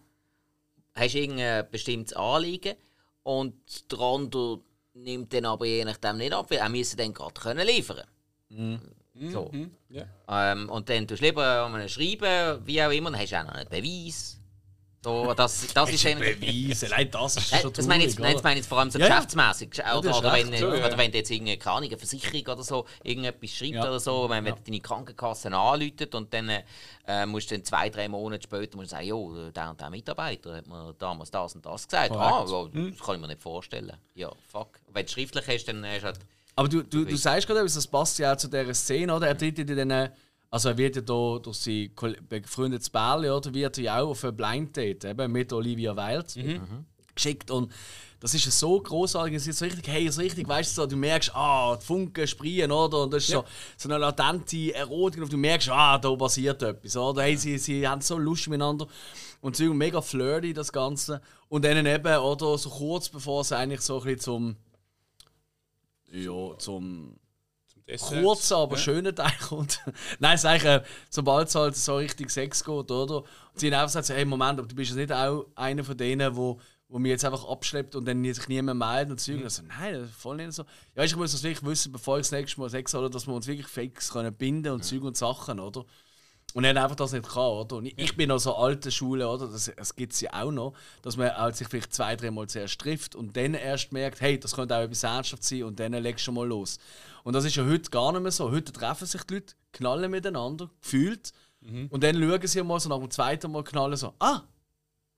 [0.93, 2.76] hast irgendein bestimmtes Anliegen
[3.24, 4.60] und der andere
[4.93, 8.04] nimmt dann aber je nachdem nicht ab, weil er müsse dann gerade können liefern
[9.29, 9.49] So.
[9.51, 9.71] Mhm.
[9.89, 10.03] Ja.
[10.29, 13.43] Ähm, und dann tust du lieber um schreiben, wie auch immer, dann hast du auch
[13.43, 14.38] noch einen Beweis.
[15.03, 18.43] So, das, das ist dann, Beweise, allein das ist schon das meine ich, nein, das
[18.43, 19.15] meine ich jetzt vor allem so Ja, ja.
[19.15, 19.69] geschäftsmäßig.
[19.97, 20.86] Oder, oder, wenn, so, ja.
[20.86, 23.81] oder wenn du jetzt irgendeine, keine eine Versicherung oder so irgendetwas schreibt Ja.
[23.81, 26.51] oder so, wenn, wenn deine Krankenkasse anläutet und dann
[27.07, 29.89] äh, musst du dann zwei, drei Monate später musst du sagen, jo, der und der
[29.89, 32.12] Mitarbeiter hat mir damals das und das gesagt.
[32.12, 32.91] Ah, ja, Hm.
[32.91, 33.93] das kann ich mir nicht vorstellen.
[34.13, 34.79] Ja, fuck.
[34.93, 36.19] Wenn du schriftlich hast, dann hast du halt...
[36.55, 39.27] Aber du, du, du sagst gerade etwas, das passt ja auch zu dieser Szene, oder?
[39.27, 40.09] Er tritt ja dann,
[40.49, 41.91] also er wird ja da durch sein
[42.27, 43.53] befreundetes Bärli, oder?
[43.53, 46.61] Wird er ja auch auf ein Blind Date, eben mit Olivia Wilde
[47.15, 47.51] geschickt.
[47.51, 47.71] Und
[48.19, 50.87] das ist ja so großartig, es ist so richtig, hey, so richtig, weißt du, so,
[50.87, 53.03] du merkst, ah, die Funken sprühen, oder?
[53.03, 53.43] Und das ist so,
[53.77, 57.23] so eine latente Erotik, und du merkst, ah, da passiert etwas, oder?
[57.23, 58.87] Hey, sie, sie haben so Lust miteinander.
[59.41, 61.19] Und so mega flirty, das Ganze.
[61.49, 64.55] Und dann eben, oder, so kurz bevor es eigentlich so ein bisschen zum
[66.12, 67.15] ja, zum
[67.67, 68.24] Zum Dessert.
[68.24, 68.82] kurzen, aber Ja.
[68.82, 69.80] schönen Teil kommt.
[70.19, 73.17] Nein, es ist eigentlich, äh, sobald es halt so richtig Sex geht, oder?
[73.17, 75.84] Und sie haben einfach gesagt, so, hey, Moment, aber du bist jetzt nicht auch einer
[75.84, 79.38] von denen, wo, wo mich jetzt einfach abschleppt und dann sich niemand meldet und Zeug.
[79.39, 80.63] Und ich so, nein, das ist voll nicht so.
[80.95, 83.34] Ja, ich muss das wirklich wissen, bevor ich das nächste Mal Sex habe, dass wir
[83.34, 85.86] uns wirklich fix können binden und Zeug und Sachen, oder?
[86.53, 87.77] Und er hat einfach das nicht kann, oder?
[87.77, 89.47] Und ich, bin noch so alte Schule, oder?
[89.47, 92.79] Das, das gibt es ja auch noch, dass man halt sich vielleicht zwei, dreimal zuerst
[92.79, 96.27] trifft und dann erst merkt, hey, das könnte auch etwas ernsthaft sein und dann legst
[96.27, 96.77] du mal los.
[97.23, 98.51] Und das ist ja heute gar nicht mehr so.
[98.51, 101.31] Heute treffen sich die Leute, knallen miteinander, gefühlt.
[101.91, 104.41] Und dann schauen sie mal so nach dem zweiten Mal knallen so, ah,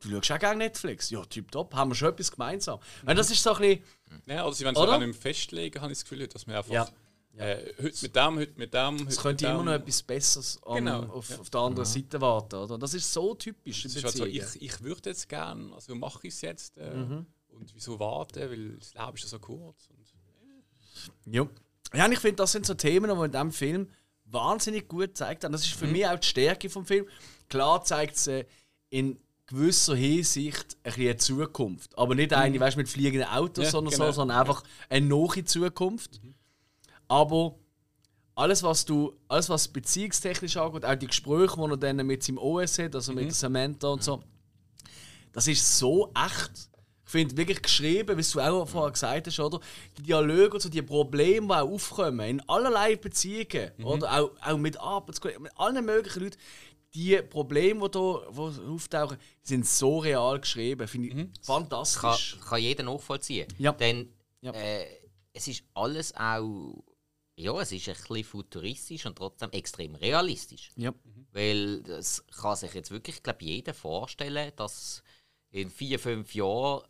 [0.01, 1.09] du schaust auch gerne Netflix.
[1.09, 2.79] Ja, tipptopp, haben wir schon etwas gemeinsam.
[3.03, 3.83] Weil das ist so ein bisschen,
[4.25, 4.95] Ja, oder sie wollen Oder?
[4.95, 6.87] auch nicht festlegen, habe ich das Gefühl, dass man einfach Ja.
[7.35, 9.07] Äh, heute mit dem, heute mit dem.
[9.07, 11.39] es könnte immer noch etwas Besseres an, Genau, auf, ja.
[11.39, 12.55] auf der anderen Seite warten.
[12.55, 12.77] Oder?
[12.77, 16.33] Das ist so typisch ist halt so, ich, ich würde jetzt gerne, also mache ich
[16.35, 16.77] es jetzt.
[16.77, 17.25] Äh, Mhm.
[17.49, 18.39] Und wieso warten?
[18.49, 19.87] Weil das Leben ist ja so kurz.
[19.89, 21.47] Und Ja.
[21.93, 23.87] Ja, und ich finde, das sind so Themen, die in diesem Film
[24.25, 25.51] wahnsinnig gut gezeigt haben.
[25.51, 27.07] Das ist für mich auch die Stärke vom Film.
[27.49, 28.45] Klar zeigt es äh,
[28.89, 31.95] in gewisser Hinsicht ein bisschen eine Zukunft.
[31.97, 34.05] Aber nicht eine, weißt, mit fliegenden Autos, Ja, sondern, genau.
[34.07, 36.19] so, sondern einfach eine neue Zukunft.
[37.07, 37.55] Aber
[38.35, 42.37] alles, was du, alles, was beziehungstechnisch angeht, auch die Gespräche, die er dann mit seinem
[42.37, 44.23] OS hat, also mit der Samantha und so,
[45.31, 46.69] das ist so echt.
[47.05, 49.59] Ich finde wirklich geschrieben, wie du auch vorher gesagt hast, oder?
[49.97, 54.19] Die Dialoge und so, die Probleme, die auch aufkommen, in allerlei Beziehungen, oder?
[54.19, 56.37] Auch, auch mit Arbeitskollegen, mit allen möglichen Leuten,
[56.95, 60.87] die Probleme, die da die auftauchen, sind so real geschrieben.
[60.87, 62.37] Finde ich kann, fantastisch.
[62.47, 63.47] kann jeder nachvollziehen.
[63.57, 63.73] Ja.
[63.73, 64.09] Denn
[64.41, 64.51] Ja.
[64.51, 64.85] Äh,
[65.33, 66.83] es ist alles auch.
[67.35, 70.71] Ja, es ist ein bisschen futuristisch und trotzdem extrem realistisch.
[70.75, 70.93] Ja.
[71.31, 75.03] Weil das kann sich jetzt wirklich, glaube jeder vorstellen, dass
[75.49, 76.83] in vier, fünf Jahren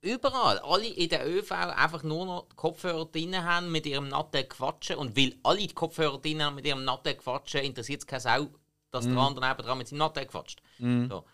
[0.00, 4.48] überall, alle in der ÖV einfach nur noch die Kopfhörer drin haben mit ihrem natten
[4.48, 4.96] Quatschen.
[4.96, 8.48] Und weil alle die Kopfhörer drin haben mit ihrem natten Quatschen, interessiert es keine Sau,
[8.90, 10.62] dass der andere nebenan mit seinem Natten quatscht.
[11.08, 11.24] So.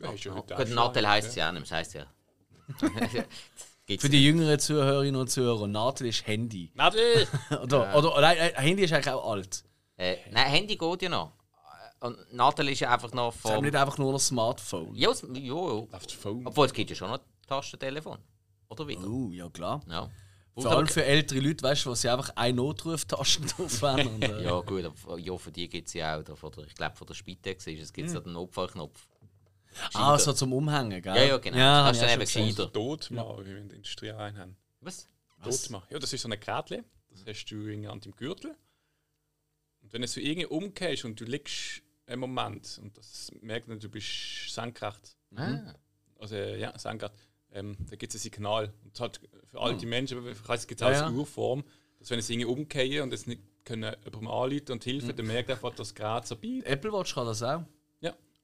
[0.00, 1.44] ja, ist ja heute auch Gut, schon, Nattel heisst es ja.
[1.44, 2.06] ja auch nicht es heisst ja.
[3.88, 6.70] Gibt's Für die jüngeren Zuhörerinnen und Zuhörer, Nadel ist Handy.
[6.74, 7.26] Nadel!
[7.62, 9.64] Oder, oder nein, äh, Handy ist eigentlich auch alt.
[9.96, 11.32] Äh, nein, Handy geht ja noch.
[12.00, 13.64] Und Nadel ist ja einfach noch Sie haben vom.
[13.64, 14.94] nicht einfach nur ein Smartphone.
[14.94, 15.54] Ja, ja, ja.
[15.54, 16.46] Läuft Phone.
[16.46, 18.18] Obwohl es gibt ja schon noch Tastentelefon.
[18.68, 19.08] Oder wieder?
[19.08, 19.80] Oh, ja klar.
[19.88, 20.10] Ja.
[20.54, 24.06] Vor allem für ältere Leute, weißt du, sie einfach eine Notruftaste drauf haben.
[24.06, 26.22] Und, äh, Ja, gut, aber ja, für die gibt es ja auch.
[26.22, 29.06] da Von der, ich glaube, von der Spitex ist es gibt ja den Notfallknopf.
[29.94, 31.16] Ah, so zum Umhängen, gell?
[31.16, 31.56] Ja, ja, genau.
[31.56, 32.72] Ja, das ist ich dann eben gescheiter.
[32.72, 34.56] Totmach, wie wir in der Industrie haben.
[34.80, 35.08] Was?
[35.42, 35.90] Totmach.
[35.90, 38.56] Ja, das ist so ein Gerät, das hast du irgendwie an deinem Gürtel.
[39.82, 43.78] Und wenn du so irgendwie umgehst und du liegst einen Moment und das merkt man,
[43.78, 45.16] du bist senkrecht.
[45.36, 45.74] Ah.
[46.18, 47.14] Also äh, ja, senkrecht.
[47.52, 48.72] Ähm, da gibt es ein Signal.
[48.84, 51.06] Und halt für alte Menschen, ich weiß, es gibt auch Ja, ja.
[51.06, 51.64] als Urform,
[51.98, 55.50] dass wenn es irgendwie umgehen und es nicht können jemandem anrufen und helfen, dann merkt
[55.50, 56.68] einfach, dass das Gerät so bietet.
[56.70, 57.64] Apple Watch kann das auch.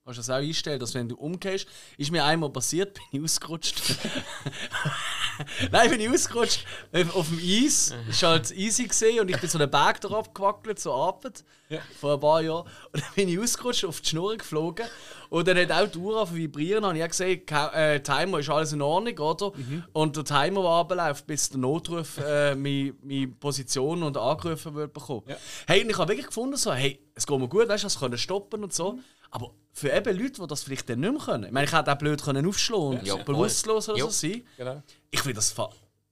[0.04, 3.24] Kannst du das auch einstellen, dass wenn du umgehst, ist mir einmal passiert, bin ich
[3.24, 3.80] ausgerutscht.
[5.72, 7.94] Nein, bin ich ausgerutscht auf auf dem Eis.
[8.10, 11.80] Ist halt easy gesehen und ich bin so einen Berg darauf gewackelt, so Abend, Ja.
[11.98, 12.66] vor ein paar Jahren.
[12.92, 14.84] Und dann bin ich ausgerutscht, auf die Schnur geflogen.
[15.30, 16.84] Und dann hat auch die Uhr zu vibrieren.
[16.84, 19.52] Und ich habe gesehen, äh, Timer ist alles in Ordnung, oder?
[19.94, 24.92] Und der Timer, der abläuft, bis der Notruf äh, meine, meine Position und angerufen wird
[24.92, 25.22] bekommen.
[25.26, 25.36] Ja.
[25.66, 27.98] Hey, und ich habe wirklich gefunden, so, hey, es geht mir gut, weißt du, es
[27.98, 28.98] können stoppen und so.
[29.34, 31.44] Aber für eben Leute, die das vielleicht dann nicht mehr können.
[31.46, 34.04] Ich meine, ich hätte auch blöd können aufschlagen und Ja, bewusstlos oder Ja.
[34.04, 34.44] so sein.
[34.56, 34.80] Genau.
[35.10, 35.52] Ich finde das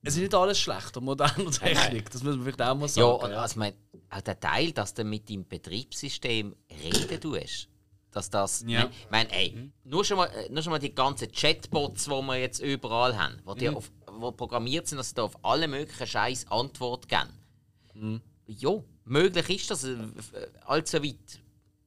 [0.02, 2.10] Es ist nicht alles schlecht an moderner Technik.
[2.10, 3.22] Das muss man vielleicht auch mal Ja, sagen.
[3.24, 3.74] und also mein,
[4.10, 7.68] auch der Teil, dass du mit deinem Betriebssystem reden tust.
[8.10, 8.64] Dass das.
[8.66, 8.90] Ja.
[8.90, 12.36] Ich meine, ey, nur, schon mal, äh, nur schon mal die ganzen Chatbots, die wir
[12.40, 16.06] jetzt überall haben, die, die auf, wo programmiert sind, dass sie da auf alle möglichen
[16.08, 18.20] Scheiß Antwort geben.
[18.48, 18.72] Ja,
[19.04, 19.84] möglich ist das.
[19.84, 19.96] äh, äh,
[20.66, 21.14] Allzu weit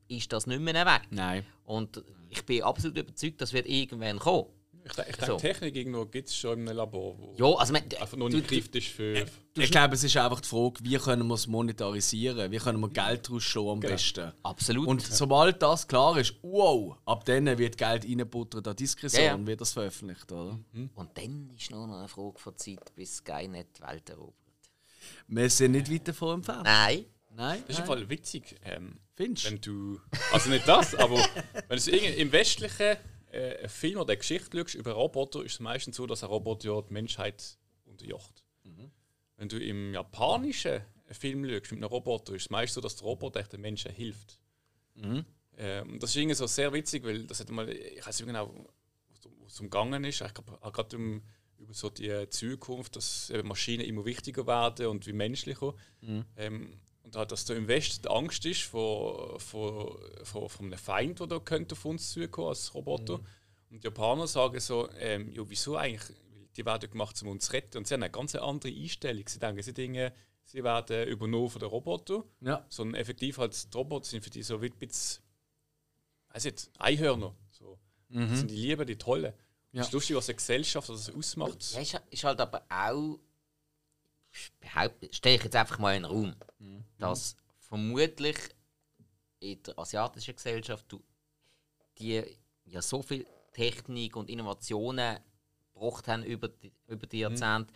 [0.07, 1.01] ist das nicht mehr weg.
[1.09, 1.45] Nein.
[1.65, 4.47] Und ich bin absolut überzeugt, das wird irgendwann kommen.
[4.87, 5.37] Ich, ich denke, So.
[5.37, 8.37] Technik irgendwo gibt es schon in einem Labor, wo Ja, also, mein, einfach noch du-
[8.37, 9.25] nicht greift ist für.
[9.57, 12.51] Ich glaube, es ist einfach die Frage, wie können wir es monetarisieren?
[12.51, 13.93] Wie können wir Geld daraus schlagen am Genau.
[13.93, 14.31] besten?
[14.43, 14.87] absolut.
[14.87, 19.47] Und sobald das klar ist, wow, ab dann wird Geld reinbuttert an Diskretion, Ja, ja.
[19.47, 20.59] wird das veröffentlicht, oder?
[20.93, 24.35] Und dann ist nur noch eine Frage von Zeit, bis Skynet die Welt erobert.
[25.27, 26.63] Wir sind nicht weit davon entfernt.
[26.65, 27.05] Nein.
[27.35, 27.63] Nein?
[27.67, 27.85] Das ist im.
[27.87, 28.55] Fall witzig.
[28.63, 29.99] Ähm, Findest wenn du.
[30.31, 31.17] Also nicht das, aber
[31.67, 32.97] wenn du im westlichen
[33.31, 36.81] äh, Film oder Geschichte schaust über Roboter, ist es meistens so, dass ein Roboter ja
[36.81, 38.43] die Menschheit unterjocht.
[39.37, 43.05] Wenn du im japanischen Film schaust mit einem Roboter, ist es meistens so, dass der
[43.05, 44.39] Roboter den Menschen hilft.
[45.57, 48.53] Ähm, das ist irgendwie so sehr witzig, weil das hat mal, ich weiß nicht genau,
[49.39, 50.21] wo es umgegangen ist.
[50.21, 51.21] Ich glaube, gerade um,
[51.57, 55.73] über so die Zukunft, dass Maschinen immer wichtiger werden und wie menschlicher.
[56.35, 56.84] Ähm, und
[57.15, 61.27] halt, dass da im Westen die Angst ist vor, vor, vor, vor einem Feind, der
[61.27, 63.15] da könnte auf uns zukommen als Roboter.
[63.69, 66.15] Und die Japaner sagen so, ähm, ja, wieso eigentlich?
[66.55, 67.77] Die werden gemacht, um uns zu retten.
[67.79, 69.27] Und sie haben eine ganz andere Einstellung.
[69.27, 72.65] Sie denken, sie, Dinge, sie werden übernommen von den Robotern, Ja.
[72.69, 75.21] sondern effektiv halt die Roboter sind für die so wie ein bisschen,
[76.29, 77.35] weiß nicht, Einhörner.
[77.51, 77.77] So.
[78.09, 79.33] Das sind die Lieben, die Tollen.
[79.73, 79.81] Ja.
[79.81, 81.73] Es ist lustig, was eine Gesellschaft das ausmacht.
[81.73, 83.19] Ja, ist halt aber auch.
[85.11, 86.35] Stelle ich jetzt einfach mal in den Raum,
[86.97, 88.37] dass vermutlich
[89.39, 91.01] in der asiatischen Gesellschaft du
[91.97, 92.23] die
[92.65, 95.19] ja so viel Technik und Innovationen
[95.73, 97.73] gebracht haben über die, über die Jahrzehnte,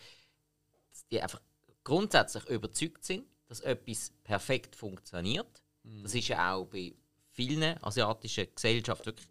[0.90, 1.40] dass die einfach
[1.84, 5.62] grundsätzlich überzeugt sind, dass etwas perfekt funktioniert.
[6.02, 6.92] Das ist ja auch bei
[7.32, 9.26] vielen asiatischen Gesellschaften wirklich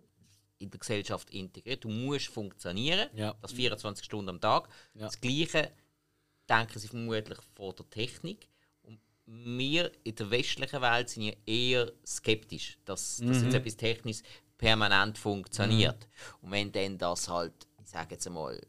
[0.57, 1.83] in der Gesellschaft integriert.
[1.83, 3.35] Du musst funktionieren, Ja.
[3.41, 4.67] das 24 Stunden am Tag.
[4.95, 5.05] Ja.
[5.05, 5.71] Das Gleiche
[6.49, 8.47] denken sie vermutlich von der Technik.
[8.83, 14.23] Und wir in der westlichen Welt sind ja eher skeptisch, dass, dass jetzt etwas Technisches
[14.57, 16.07] permanent funktioniert.
[16.41, 18.59] Und wenn dann das halt, ich sage jetzt einmal,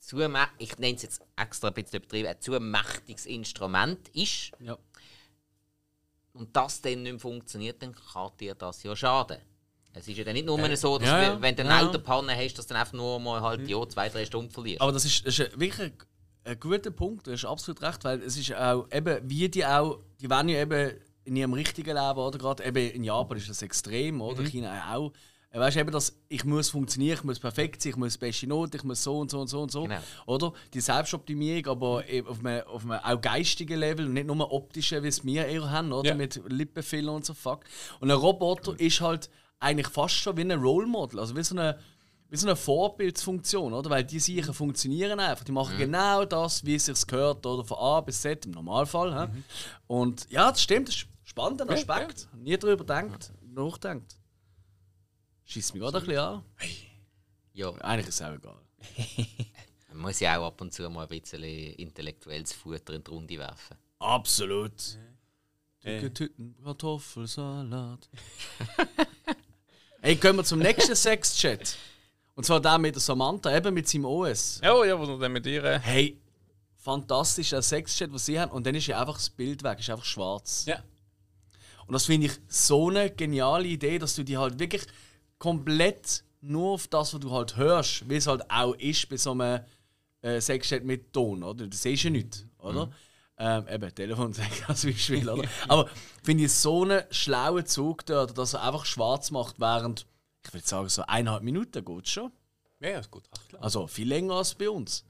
[0.00, 0.18] zu,
[0.58, 4.76] ich nenne es jetzt extra ein bisschen übertrieben, ein zu mächtiges Instrument ist Ja.
[6.34, 9.38] und das dann nicht mehr funktioniert, dann kann dir das ja schaden.
[9.94, 11.40] Es ist ja dann nicht nur so, dass ja, ja.
[11.40, 11.88] wenn du eine Ja.
[11.88, 14.80] Autopanne hast, dass du dann einfach nur mal halt, ja, zwei, drei Stunden verlierst.
[14.80, 15.92] Aber das ist, das ist wirklich
[16.44, 19.64] ein, ein guter Punkt, du hast absolut recht, weil es ist auch eben, wie die
[19.64, 20.92] auch, die werden ja eben
[21.24, 25.12] in ihrem richtigen Leben, oder gerade eben in Japan ist das extrem, oder China auch.
[25.50, 28.46] Äh, Weißt du, eben, dass ich muss funktionieren, ich muss perfekt sein, ich muss beste
[28.46, 29.84] Note, ich muss so und so und so und so.
[29.84, 30.00] Genau.
[30.26, 30.52] Oder?
[30.74, 35.02] Die Selbstoptimierung, aber eben auf einem, auf einem auch geistigen Level und nicht nur optischen,
[35.02, 36.10] wie es wir eher haben, oder?
[36.10, 36.14] Ja.
[36.14, 37.60] Mit Lippenfiller und so fuck.
[38.00, 39.30] Und ein Roboter ist halt
[39.60, 41.78] eigentlich fast schon wie ein Role Model, also wie so eine
[42.34, 43.88] wie so eine Vorbildsfunktion, oder?
[43.90, 45.44] Weil die Sicher funktionieren einfach.
[45.44, 49.28] Die machen genau das, wie es sich gehört, oder von A bis Z im Normalfall.
[49.28, 49.42] hä?
[49.86, 52.26] Und ja, das stimmt, das ist ein spannender Aspekt.
[52.34, 54.16] Nie darüber denkt, nachdenkt.
[55.44, 56.42] Schießt mich gerade ein bisschen an.
[57.52, 57.70] ja.
[57.70, 58.60] Eigentlich ist es auch egal.
[59.90, 63.38] Man muss ja auch ab und zu mal ein bisschen intellektuelles Futter in die Runde
[63.38, 63.76] werfen.
[64.00, 64.98] Absolut.
[65.84, 68.08] Dicke Tüten, Kartoffelsalat.
[70.04, 71.78] Hey, gehen wir zum nächsten Sexchat.
[72.34, 74.60] Und zwar der mit der Samantha, eben mit seinem OS.
[74.62, 75.62] Ja, ja, wo du dann mit ihr.
[75.64, 76.20] äh, Hey,
[76.76, 78.50] fantastisch, der Sexchat, was sie haben.
[78.50, 80.64] Und dann ist ja einfach das Bild weg, ist einfach schwarz.
[80.66, 80.82] Ja.
[81.86, 84.82] Und das finde ich so eine geniale Idee, dass du die halt wirklich
[85.38, 89.32] komplett nur auf das, was du halt hörst, wie es halt auch ist bei so
[89.32, 89.60] einem
[90.22, 91.66] äh, Sexchat mit Ton, oder?
[91.66, 92.90] Du siehst ja nichts, oder?
[93.36, 95.48] Ähm, eben, Telefon sagt als Beispiel, oder?
[95.68, 95.88] Aber
[96.22, 100.06] finde ich so einen schlauen Zug dort, dass er einfach schwarz macht, während,
[100.46, 102.30] ich würde sagen, so eineinhalb Minuten geht schon.
[102.80, 103.24] Ja, ja, ist gut.
[103.36, 103.62] Ach, klar.
[103.62, 105.04] Also viel länger als bei uns.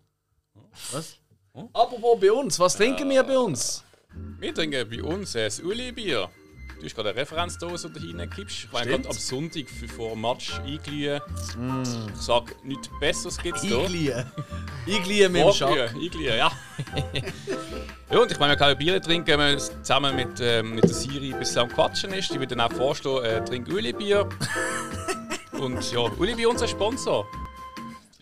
[0.93, 1.19] Was?
[1.73, 3.85] Apropos bei uns, was trinken wir bei uns?
[4.39, 6.29] Wir trinken bei uns äh, das Uli-Bier.
[6.79, 8.65] Du hast gerade eine Referenzdose da hineinkippst.
[8.65, 9.05] Ich meine, Stimmt.
[9.05, 11.21] gerade am Sonntag für vor dem Match einglühen.
[12.13, 13.79] Ich sage, nichts Besseres gibt es da.
[13.79, 14.33] Einglien.
[14.87, 15.95] Einglien mit dem Schack.
[15.95, 16.53] Einglühen, ja.
[18.11, 20.85] ja, und ich meine, man kann ja Bier trinken, wenn man zusammen mit, ähm, mit
[20.85, 22.31] der Siri ein bisschen am Quatschen ist.
[22.31, 24.29] Die würde dann auch vorstellen, äh, trink Uli-Bier.
[25.61, 27.27] und ja, Uli-Bier unser Sponsor.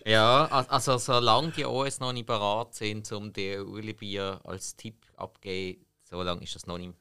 [0.04, 4.96] Ja, al- also solange die OS noch nicht bereit sind, um die Uli-Bier als Tipp
[5.16, 6.94] abzugeben, solange ist das noch nicht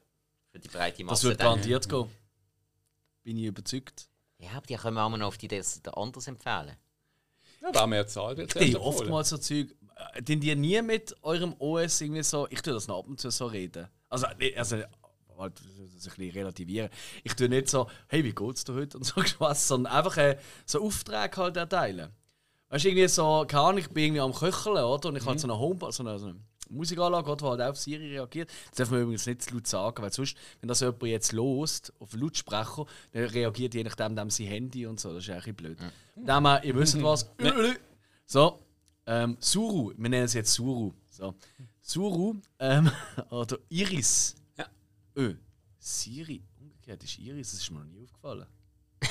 [0.50, 1.22] für die breite Masse.
[1.22, 2.08] Das wird garantiert gehen.
[3.24, 4.08] Bin ich überzeugt.
[4.38, 6.76] Ja, aber die können wir auch mal noch auf die Idee, das der anderes empfehlen.
[7.60, 8.94] Ja, wer mehr zahlt, wird Hey, zuerst abholen.
[9.00, 9.74] oftmals so Zeug.
[10.14, 12.46] äh, Den die nie mit eurem OS irgendwie so.
[12.50, 13.86] Ich tue das noch ab und zu so reden.
[14.08, 14.76] Also, also
[15.42, 15.60] halt,
[15.94, 16.90] das ein bisschen relativieren.
[17.24, 20.38] Ich tue nicht so, hey, wie geht's dir heute und so was, sondern einfach äh,
[20.64, 22.10] so Aufträge halt erteilen.
[22.68, 25.08] Weißt du, irgendwie so, keine Ahnung, ich bin irgendwie am Köcheln, oder?
[25.08, 26.36] Und ich habe so eine Home, so eine, so eine
[26.70, 28.50] Musikanlage, die halt auch auf Siri reagiert.
[28.70, 31.92] Das darf man übrigens nicht zu laut sagen, weil sonst, wenn das jemand jetzt lost,
[31.98, 35.12] auf Lautsprecher, dann reagiert je nachdem dem sein Handy und so.
[35.12, 35.92] Das ist eigentlich ein bisschen blöd.
[36.16, 37.30] Dann haben wir, ihr wisst was.
[38.24, 38.60] So,
[39.04, 40.92] ähm, Suru, wir nennen es jetzt Suru.
[41.10, 41.34] So.
[41.82, 42.90] Suru, ähm,
[43.30, 44.36] oder Iris.
[45.16, 45.34] Ö,
[45.78, 48.46] Siri, umgekehrt ist Iris, das ist mir noch nie aufgefallen.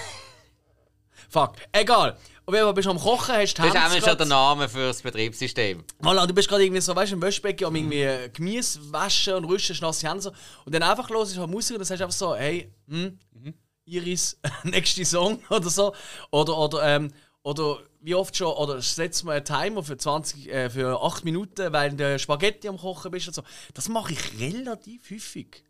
[1.30, 2.18] Fuck, egal.
[2.46, 4.28] Auf jeden Fall bist du am Kochen, hast die Das ist Hände schon grad- der
[4.28, 5.84] Name für das Betriebssystem.
[6.02, 9.46] Voilà, du bist gerade irgendwie so, weißt du, im Wäschbecken am irgendwie Gemüse waschen und
[9.46, 10.32] rüsten, nasse Hände so.
[10.66, 13.18] Und dann einfach los ist halt Musik und dann sagst du einfach so, hey, hm,
[13.86, 15.94] Iris, nächste Song oder so.
[16.32, 20.70] Oder, oder, ähm, oder wie oft schon, oder setzt mal einen Timer für 20, äh,
[20.70, 23.44] für 8 Minuten, weil du Spaghetti am Kochen bist und so.
[23.74, 25.64] Das mache ich relativ häufig.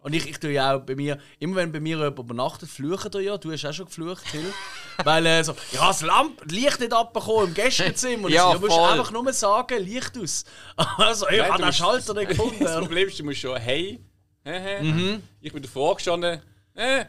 [0.00, 0.04] Ja.
[0.06, 3.10] Und ich, ich tue ja auch bei mir, immer wenn bei mir jemand übernachtet, fluchen
[3.10, 3.36] da ja.
[3.36, 4.52] Du hast auch schon geflucht, Till.
[5.04, 8.26] Weil äh, so, ja, das Lamp, Licht nicht abbekommen im Gästezimmer.
[8.26, 8.90] Und Ja, du musst voll.
[8.92, 10.44] einfach nur sagen, Licht aus.
[10.98, 12.64] Also, ich habe den Schalter nicht Das gefunden.
[12.64, 14.00] Problem ist, du musst schon, hey.
[14.44, 15.22] Mhm.
[15.40, 16.40] ich bin davor gestanden,
[16.74, 17.04] äh,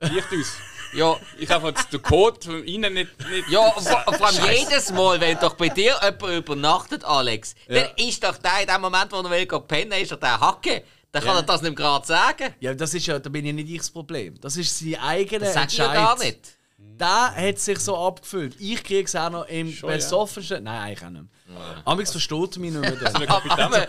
[0.00, 0.56] Licht aus.
[0.94, 3.10] Ja, Ich habe jetzt den Code von ihnen nicht.
[3.30, 7.54] nicht ja und vor, vor allem jedes Mal, wenn doch bei dir jemand übernachtet, Alex,
[7.68, 10.38] dann ist doch der in dem Moment, wo er will gehen pennen, ist doch der
[10.38, 10.82] Hacke.
[11.12, 12.54] Dann kann er das nicht gerade sagen.
[12.60, 14.40] Ja, das ist ja, da bin ja nicht ich das Problem.
[14.40, 15.94] Das ist sein eigener Das ihr Entscheid.
[15.94, 16.56] gar nicht.
[16.78, 18.56] Der hat sich so abgefüllt.
[18.58, 19.96] Ich kriege es auch noch im Schon, ja.
[19.96, 20.64] besoffensten.
[20.64, 21.24] Nein, eigentlich auch nicht.
[21.48, 21.82] mehr.
[21.84, 22.96] Amix versteht mich nicht mehr.
[22.96, 23.14] dann.
[23.16, 23.88] Eine Kapitän-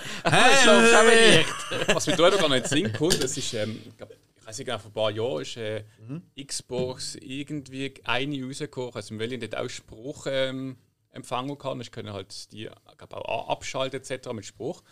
[1.93, 3.93] Was mir da noch gar nicht in den Sinn kommt, das ist, ähm, ich,
[4.37, 5.83] ich weiß nicht genau, vor ein paar Jahren ist äh,
[6.43, 10.77] Xbox irgendwie eine rausgekommen, also welche dort auch Spruch ähm,
[11.11, 11.79] empfangen kann.
[11.81, 12.69] Ich können halt die
[13.07, 14.31] glaub, auch abschalten etc.
[14.33, 14.83] mit Spruch.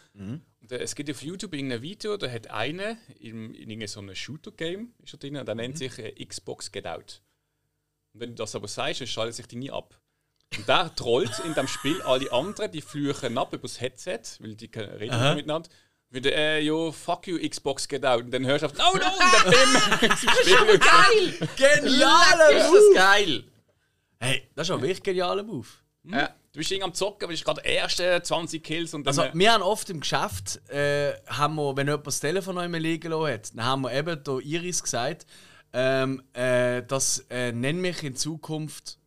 [0.62, 4.16] Und, äh, es gibt auf YouTube ein Video, da hat einer in, in so einem
[4.16, 7.22] Shooter-Game ist er drin, und der nennt sich äh, Xbox Get Out.
[8.14, 10.00] Und wenn du das aber sagst, dann schaltet sich die nie ab.
[10.58, 14.56] Und der trollt in dem Spiel alle anderen, die fluchen ab über das Headset, weil
[14.56, 15.70] die reden nicht miteinander.
[16.10, 18.26] Wieder, äh, yo, fuck you, Xbox get out.
[18.26, 20.10] Und dann hörst du auf, oh no, und der
[20.70, 20.80] Bim.
[20.82, 21.50] Geil!
[21.56, 22.80] Genialer Ist Move!
[22.94, 23.44] das geil?
[24.20, 25.68] Hey, das ist ein wirklich genialer Move.
[26.04, 29.18] Ja, du bist irgendwie am Zocken, aber du bist gerade erste 20 Kills und dann.
[29.18, 32.64] Also, äh, wir haben oft im Geschäft, äh, haben wir, wenn jemand das Telefon noch
[32.64, 35.26] immer liegen lassen hat, dann haben wir eben der Iris gesagt,
[35.74, 38.98] ähm, äh, das äh, nenn mich in Zukunft.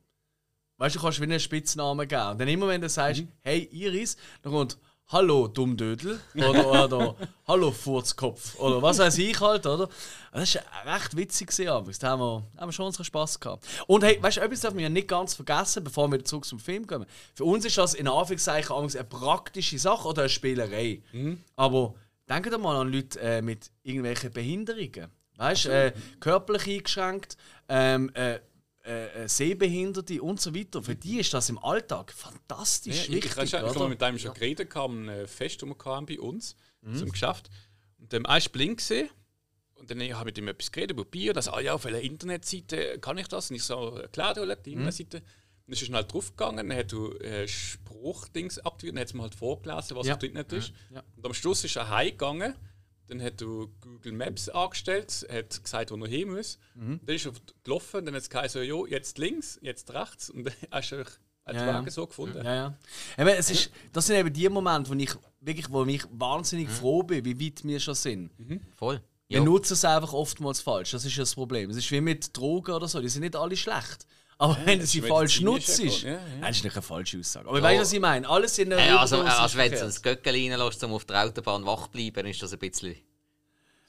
[0.78, 2.30] Weißt du, du kannst wie einen Spitznamen geben.
[2.30, 4.78] Und dann immer, wenn du sagst, hey Iris, dann kommt
[5.08, 9.88] Hallo Dummdödel oder, oder Hallo Furzkopf oder was weiß ich halt, oder?
[10.32, 13.66] Das war recht witzig, aber da haben wir, haben wir schon unseren Spass gehabt.
[13.86, 16.58] Und hey, weißt du, etwas darf man ja nicht ganz vergessen, bevor wir zurück zum
[16.58, 17.04] Film kommen.
[17.34, 21.02] Für uns ist das in Anführungszeichen eine praktische Sache oder eine Spielerei.
[21.54, 21.94] Aber
[22.28, 25.08] denkt doch mal an Leute äh, mit irgendwelchen Behinderungen.
[25.36, 27.36] Weißt du, äh, körperlich eingeschränkt,
[27.68, 28.38] ähm, äh,
[28.84, 30.82] äh, äh, Sehbehinderte und so weiter.
[30.82, 33.32] Für die ist das im Alltag fantastisch Ja, ich, wichtig.
[33.36, 36.56] ich, ich, ich habe mit einem schon geredet, kam ein Fest, das wir bei uns
[36.94, 37.48] zum Geschäft.
[37.98, 39.08] Und dem war blind gesehen.
[39.76, 41.32] Und dann habe ich mit ihm etwas geredet über Bier.
[41.32, 43.50] Das, ah ja, auf welcher Internetseite kann ich das?
[43.50, 45.20] Und ich so, klar, du die Internetseite.
[45.66, 49.22] Dann ist er schnell draufgegangen, dann hat er äh, Spruchdings aktiviert, dann hat es mir
[49.22, 50.12] halt vorgelesen, was Ja.
[50.12, 50.18] ja.
[50.18, 50.72] drin nicht ist.
[50.90, 51.02] Ja.
[51.16, 52.54] Und am Schluss ist er heimgegangen,
[53.08, 56.58] dann hat er Google Maps angestellt, hat gesagt, wo er hin muss.
[56.74, 57.00] Mhm.
[57.04, 57.32] Dann ist er
[57.62, 60.30] gelaufen, dann hat es geheißen, jo, jetzt links, jetzt rechts.
[60.30, 61.04] Und dann hast du
[61.46, 61.90] hat Ja, ja, ja.
[61.90, 62.42] So gefunden.
[62.44, 62.78] Ja, ja.
[63.18, 67.02] Eben, es ist, das sind eben die Momente, wo ich wirklich, wo ich wahnsinnig froh
[67.02, 68.30] bin, wie weit wir schon sind.
[68.74, 69.02] Voll.
[69.28, 69.44] Wir Ja.
[69.44, 70.92] nutzen es einfach oftmals falsch.
[70.92, 71.70] Das ist ja das Problem.
[71.70, 73.00] Es ist wie mit Drogen oder so.
[73.00, 74.06] Die sind nicht alle schlecht.
[74.44, 76.18] Aber wenn du das sie ist falsch nutzt, ja, ja.
[76.40, 77.48] das ist nicht eine falsche Aussage.
[77.48, 77.64] Aber Ja.
[77.64, 78.28] weißt du, was ich meine?
[78.28, 81.64] Alles in der Ja, also, also wenn du ein Göckel reinlässt, um auf der Autobahn
[81.64, 82.96] wach zu bleiben, ist das ein bisschen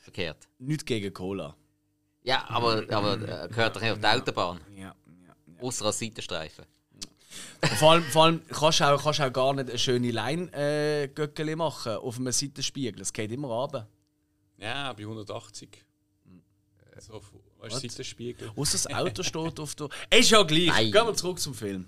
[0.04, 0.48] verkehrt.
[0.60, 1.56] Nicht gegen Cola.
[2.24, 4.60] Ja, aber, aber äh, gehört doch nicht auf die Autobahn.
[4.76, 4.96] Ja.
[5.62, 6.66] Außer als Seitenstreifen.
[7.78, 11.08] Vor allem, vor allem kannst du auch, kannst auch gar nicht eine schöne Line äh,
[11.10, 13.00] Göckeli machen auf einem Seitenspiegel.
[13.00, 13.88] Das geht immer runter.
[14.58, 15.70] Ja, bei 180.
[16.26, 16.42] Hm.
[17.00, 17.22] So,
[17.66, 18.52] weißt du, Seitenspiegel.
[18.56, 19.90] Außer das Auto steht auf der.
[20.10, 20.68] Ist ja gleich.
[20.68, 20.92] Nein.
[20.92, 21.86] Gehen wir zurück zum Film.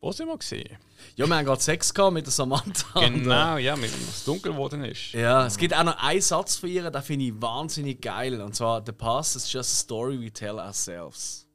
[0.00, 0.76] Wo sind wir gesehen?
[1.16, 3.00] Ja, wir haben gerade Sex gehabt mit der Samantha.
[3.00, 5.12] Genau, ja, mit dem es dunkel geworden ist.
[5.12, 8.38] Ja, es gibt auch noch einen Satz von ihr, den finde ich wahnsinnig geil.
[8.42, 11.46] Und zwar: The past is just a story we tell ourselves.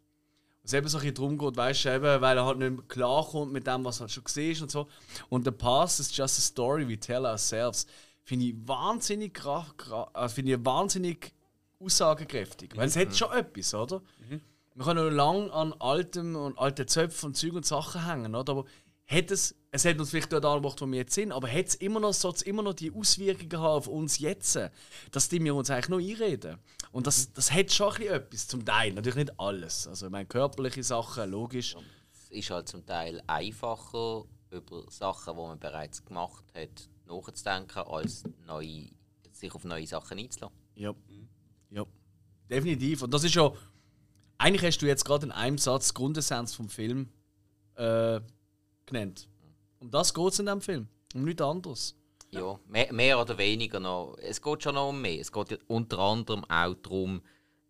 [0.63, 2.83] Was eben so ein bisschen darum geht, weißt du, eben, weil er halt nicht mehr
[2.87, 4.87] klarkommt mit dem, was er halt schon gesehen ist und so.
[5.29, 7.85] Und The past is just a story we tell ourselves.
[8.23, 9.65] Finde ich wahnsinnig, gra-
[10.13, 11.33] also finde ich wahnsinnig
[11.79, 12.75] aussagekräftig.
[12.75, 14.01] Weil es hat schon etwas, oder?
[14.75, 18.51] Wir können noch lange an altem und alten Zöpfen und Zeug und Sachen hängen, oder?
[18.51, 18.65] Aber
[19.07, 21.75] hat es, es hat uns vielleicht dort angebracht, wo wir jetzt sind, aber hat es
[21.75, 24.57] immer noch, soll es immer noch die Auswirkungen haben auf uns jetzt,
[25.11, 26.59] dass die wir uns eigentlich noch einreden.
[26.91, 29.87] Und das, das hat schon ein bisschen etwas, zum Teil, natürlich nicht alles.
[29.87, 31.75] Also ich meine, körperliche Sachen, logisch.
[32.13, 38.23] Es ist halt zum Teil einfacher, über Sachen, die man bereits gemacht hat, nachzudenken, als
[38.45, 38.85] neu,
[39.31, 40.55] sich auf neue Sachen einzulassen.
[40.75, 40.93] Ja.
[42.49, 43.03] Definitiv.
[43.03, 43.51] Und das ist ja,
[44.37, 47.09] eigentlich hast du jetzt gerade in einem Satz Grundessenz vom Film
[47.75, 48.19] äh,
[48.85, 49.27] genannt.
[49.79, 50.87] Um das geht es in diesem Film.
[51.13, 51.95] Um nichts anderes.
[52.31, 54.15] Ja, mehr, mehr oder weniger noch.
[54.21, 55.19] Es geht schon noch um mehr.
[55.19, 57.21] Es geht unter anderem auch darum,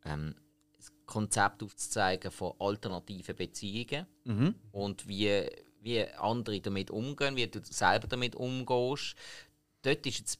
[0.03, 0.36] ähm,
[0.75, 4.05] das Konzept aufzuzeigen von alternativen Beziehungen
[4.71, 5.45] und wie,
[5.82, 9.15] wie andere damit umgehen, wie du selber damit umgehst.
[9.82, 10.39] Dort ist jetzt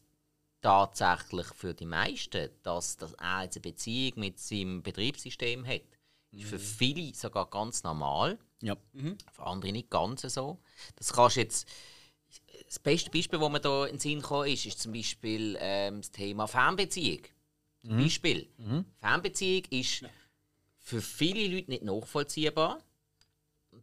[0.62, 5.82] tatsächlich für die meisten, dass, dass er jetzt eine Beziehung mit seinem Betriebssystem hat.
[6.32, 8.38] Ist für viele sogar ganz normal.
[8.62, 8.76] Ja.
[9.32, 10.60] Für andere nicht ganz so.
[10.96, 11.68] Das kannst jetzt.
[12.68, 16.02] Das beste Beispiel, das mir hier in den Sinn kam, ist, ist zum Beispiel ähm,
[16.02, 17.24] das Thema Fernbeziehung.
[17.82, 18.48] Beispiel.
[19.00, 20.04] Fernbeziehung ist
[20.78, 22.84] für viele Leute nicht nachvollziehbar.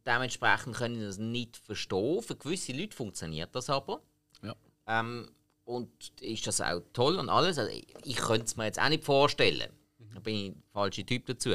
[0.06, 2.22] Dementsprechend können sie das nicht verstehen.
[2.22, 4.02] Für gewisse Leute funktioniert das aber.
[4.42, 4.54] Ja.
[4.86, 5.28] Ähm,
[5.66, 5.90] und
[6.20, 7.58] ist das auch toll und alles.
[7.58, 9.70] Also ich, ich könnte es mir jetzt auch nicht vorstellen.
[10.14, 11.54] Da bin ich der falsche Typ dazu.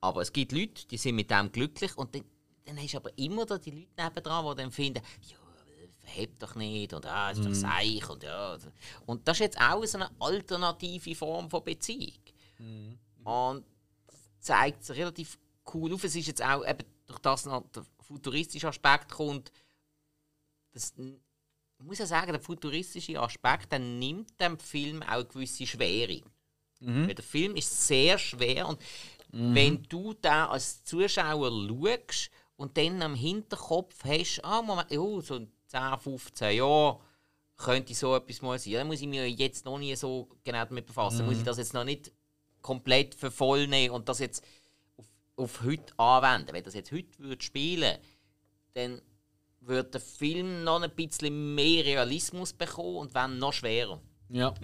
[0.00, 2.24] Aber es gibt Leute, die sind mit dem glücklich und dann,
[2.64, 5.36] dann hast du aber immer da die Leute nebendran, die dann finden, ja,
[6.00, 8.56] verhebt doch nicht und ah, ist doch seich und ja.
[9.06, 12.18] Und das ist jetzt auch so eine alternative Form von Beziehung.
[13.24, 13.64] Und
[14.40, 15.38] zeigt es relativ
[15.74, 16.04] cool auf.
[16.04, 19.52] Es ist jetzt auch, eben durch das noch der futuristische Aspekt kommt,
[20.72, 20.94] das,
[21.78, 26.22] ich muss ja sagen, der futuristische Aspekt der nimmt dem Film auch eine gewisse Schwere.
[26.80, 28.80] Weil der Film ist sehr schwer und
[29.30, 35.36] wenn du da als Zuschauer schaust und dann am Hinterkopf hast, ah, Moment, oh, so
[35.36, 36.98] in 10, 15 Jahren
[37.56, 38.74] könnte so etwas mal sein.
[38.74, 41.26] Dann muss ich mich jetzt noch nie so genau damit befassen.
[41.26, 42.12] Muss ich das jetzt noch nicht
[42.62, 44.44] komplett für voll nehmen und das jetzt
[44.96, 45.06] auf,
[45.36, 46.52] auf heute anwenden.
[46.52, 47.98] Wenn das jetzt heute würde spielen
[48.74, 49.02] dann
[49.60, 54.00] würde der Film noch ein bisschen mehr Realismus bekommen und wenn noch schwerer.
[54.30, 54.54] Ja.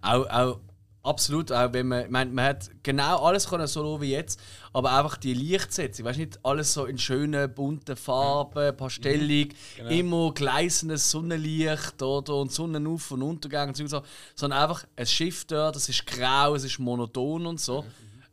[0.00, 0.60] Auch, auch
[1.02, 4.40] absolut, auch wenn man, ich meine, man hat genau alles können so lassen wie jetzt,
[4.72, 9.54] aber einfach die Lichtsetzung, weißt du, nicht alles so in schönen, bunten Farben, pastellig,
[9.88, 14.02] immer gleißendes Sonnenlicht oder und Sonnenauf- und Untergang und so,
[14.34, 17.84] sondern einfach ein Schiff dort, das ist grau, es ist monoton und so.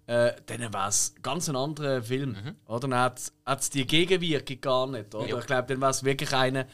[0.09, 2.35] Äh, dann wäre es ganz ein anderer Film.
[2.65, 2.79] Oder?
[2.79, 5.13] Dann hat es die Gegenwirkung gar nicht.
[5.13, 5.27] Oder?
[5.27, 5.37] Ja.
[5.37, 6.65] Ich glaube, dann wäre es wirklich einer,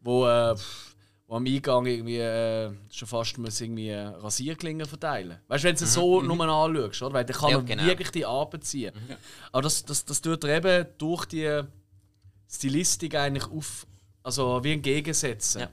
[0.00, 0.56] wo, äh,
[1.26, 5.76] wo am Eingang irgendwie äh, schon fast muss irgendwie äh, Rasierklingen verteilen Weißt du, wenn
[5.76, 7.12] du es so nur anschaust, oder?
[7.12, 7.84] Weil dann kann Ja, er genau.
[7.84, 8.94] wirklich die anziehen.
[9.52, 11.60] Aber das, das, das tut er eben durch die
[12.50, 13.86] Stilistik eigentlich auf,
[14.22, 15.60] also wie entgegensetzen.
[15.60, 15.70] Ja.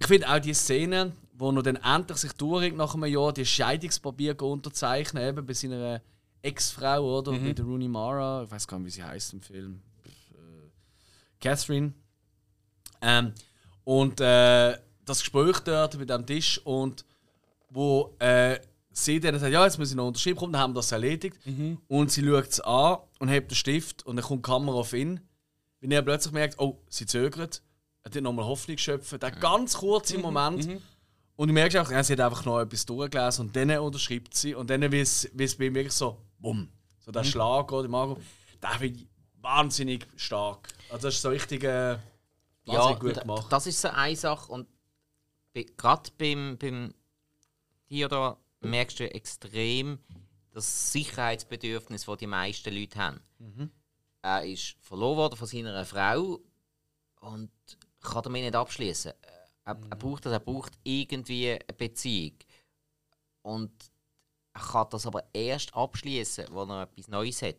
[0.00, 3.46] Ich finde auch die Szene, wo er dann endlich sich durch nach einem Jahr die
[3.46, 6.02] Scheidungspapier unterzeichnen, eben bei seiner
[6.42, 7.32] Ex-Frau, oder?
[7.32, 9.80] Bei der Rooney Mara, ich weiß gar nicht, wie sie heißt im Film.
[10.04, 10.10] Äh,
[11.40, 11.92] Catherine.
[13.00, 13.32] Ähm,
[13.84, 17.04] und äh, das Gespräch dort mit dem Tisch und
[17.70, 18.58] wo äh,
[18.90, 21.38] sie dann sagt, ja, jetzt muss ich noch unterschreiben, kommen, dann haben wir das erledigt.
[21.86, 24.92] Und sie schaut es an und hebt den Stift und dann kommt die Kamera auf
[24.92, 25.20] ihn.
[25.80, 27.62] wenn er plötzlich merkt, oh, sie zögert,
[28.02, 30.68] er hat nochmal Hoffnung schöpfen, der ganz kurze Moment.
[31.38, 34.56] Und du merkst auch, ja, sie hat einfach noch etwas durchgelesen und dann unterschreibt sie.
[34.56, 36.68] Und dann wird es bei ihm wirklich so, bumm,
[36.98, 38.18] so der Schlag oder Mago.
[38.60, 39.06] Der finde ich
[39.40, 40.68] wahnsinnig stark.
[40.90, 41.96] Also das ist so richtig äh,
[42.64, 43.52] wahnsinnig gut gemacht.
[43.52, 44.50] Das ist so eine Sache.
[44.50, 44.66] Und
[45.76, 46.92] gerade beim, beim
[47.88, 50.00] Theodor merkst du extrem
[50.50, 53.20] das Sicherheitsbedürfnis, das die meisten Leute haben.
[54.22, 56.40] Er ist verloren worden von seiner Frau
[57.20, 57.52] und
[58.02, 59.12] kann damit nicht abschließen.
[59.68, 62.36] Er, er braucht das, er braucht irgendwie eine Beziehung.
[63.42, 63.70] Und
[64.54, 67.56] er kann das aber erst abschließen, wenn er etwas Neues hat.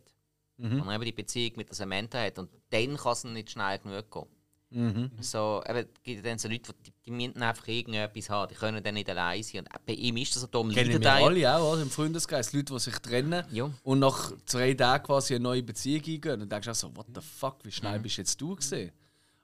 [0.56, 2.38] Wenn er eben die Beziehung mit der Samantha hat.
[2.38, 4.30] Und dann kann es nicht schnell genug kommen.
[4.70, 5.10] Mhm.
[5.20, 8.82] So, eben, es gibt dann so Leute, die, die müssen einfach irgendetwas haben, die können
[8.82, 9.60] dann nicht allein sein.
[9.60, 11.82] Und bei ihm ist das so, darum Kennen wir alle auch, oder?
[11.82, 12.52] Im Freundeskreis.
[12.52, 13.70] Leute, die sich trennen Ja.
[13.82, 16.42] und nach zwei Tagen quasi eine neue Beziehung eingehen.
[16.42, 18.92] Und denkst auch so, what the fuck, wie schnell bist jetzt du gesehen?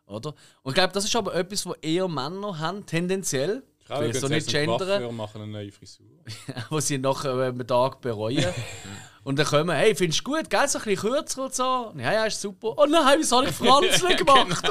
[0.07, 0.34] Oder?
[0.62, 3.62] Und ich glaube, das ist aber etwas, was eher Männer haben, tendenziell.
[3.80, 5.14] Ich gehen so nicht gendern.
[5.14, 6.07] Machen eine neue Frisur.
[6.70, 8.52] wo sie nach einem Tag bereuen.
[9.24, 11.92] und dann kommen, hey, findest du gut, gell, so ein bisschen kürzer und so?
[11.96, 12.74] Ja, ja, ist super.
[12.76, 14.68] Oh nein, wieso habe ich Franzl gemacht?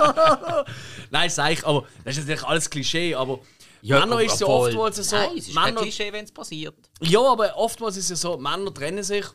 [1.11, 3.39] nein, sag ich, aber das ist natürlich alles Klischee, aber
[3.81, 6.75] Männer ist ja oftmals so, Nein, es ist kein Männer, Klischee, wenn es passiert.
[7.01, 9.25] ja, aber oftmals ist es ja so, Männer trennen sich.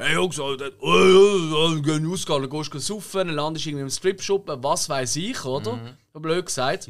[0.00, 3.70] Hey Jungs, Alter, oh, ja, ja, gehen ausgehen, dann gehst du saufen, dann landest du
[3.70, 5.72] irgendwie im Stripshop, was weiß ich, oder?
[6.14, 6.88] So blöd gesagt.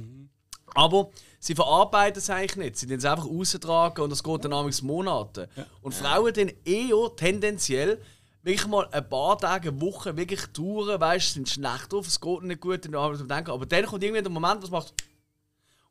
[0.74, 1.08] Aber
[1.40, 2.76] sie verarbeiten es eigentlich nicht.
[2.76, 5.48] Sie tun es einfach raustragen und das geht dann amigs Monate.
[5.80, 7.98] Und Frauen dann eher tendenziell
[8.42, 12.42] wirklich mal ein paar Tage, eine Woche wirklich touren, weißt sind schlecht drauf, es geht
[12.42, 13.52] nicht gut Arbeit und denken.
[13.52, 14.92] Aber dann kommt irgendwie der Moment, was macht.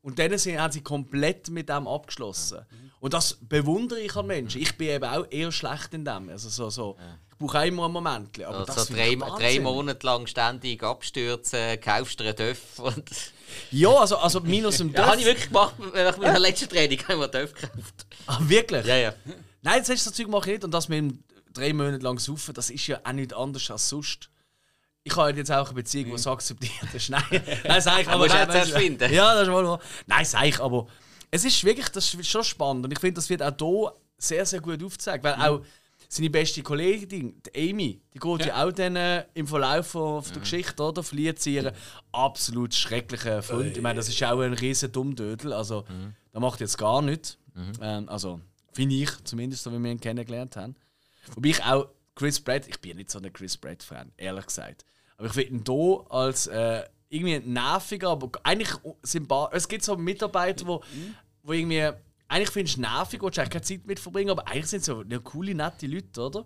[0.02, 2.66] Und dann sind, haben sie komplett mit dem abgeschlossen.
[3.00, 4.62] Und das bewundere ich an Menschen.
[4.62, 6.30] Ich bin eben auch eher schlecht in dem.
[6.30, 6.98] Also so, so.
[7.32, 8.44] Ich brauche auch immer einen Moment.
[8.44, 9.60] Aber das so drei, drei.
[9.60, 12.80] Monate lang ständig abstürzen, kaufst dir einen Döff.
[12.80, 13.10] Und
[13.72, 15.20] Ja, also, also minus dem ja, habe Dörf.
[15.20, 18.06] ich wirklich gemacht nach meiner letzten Training, habe ich mir einen Döff gekauft.
[18.26, 18.86] Ah, wirklich?
[18.86, 19.14] Ja, ja.
[19.62, 20.64] Nein, das, ist so Zeug mache ich nicht.
[20.64, 21.24] Und das mit dem
[21.54, 24.30] drei Monate lang saufen, das ist ja auch nicht anders als sonst.
[25.08, 27.10] Ich habe jetzt auch eine Beziehung, die es akzeptiert ist.
[27.10, 27.24] Nein,
[27.66, 28.08] nein sag ich.
[28.08, 29.12] Aber nein, erst finden.
[29.12, 29.80] Ja, das ist wohl wahr.
[30.06, 30.88] Nein, sag ich, aber
[31.32, 32.86] es ist wirklich, das ist schon spannend.
[32.86, 35.24] Und ich finde, das wird auch hier sehr, sehr gut aufgezeigt.
[35.24, 35.62] Weil auch
[36.10, 40.34] seine beste Kollegin, die Amy, die geht ja, auch dann äh, im Verlauf von, von
[40.34, 41.04] der Geschichte, oder?
[41.04, 41.74] Verliert sie ihren
[42.12, 43.76] absolut schrecklichen Freund.
[43.76, 45.54] Ich meine, das ist auch ein riesen Dummdödel.
[45.54, 45.86] Also,
[46.32, 47.38] da macht jetzt gar nichts.
[47.82, 48.40] Ähm, also,
[48.74, 50.76] finde ich zumindest, so wie wir ihn kennengelernt haben.
[51.34, 54.86] Wobei ich auch Chris Pratt, ich bin nicht so ein Chris Pratt-Fan, ehrlich gesagt.
[55.18, 58.70] Aber ich finde ihn hier als äh, irgendwie nerviger, aber eigentlich
[59.04, 59.58] sympathisch.
[59.58, 60.84] Es gibt so Mitarbeiter, wo,
[61.44, 61.90] wo irgendwie.
[62.30, 65.02] Eigentlich findest du nervig, willst du eigentlich keine Zeit mit verbringen, aber eigentlich sind so
[65.04, 66.46] ja, coole, nette Leute, oder?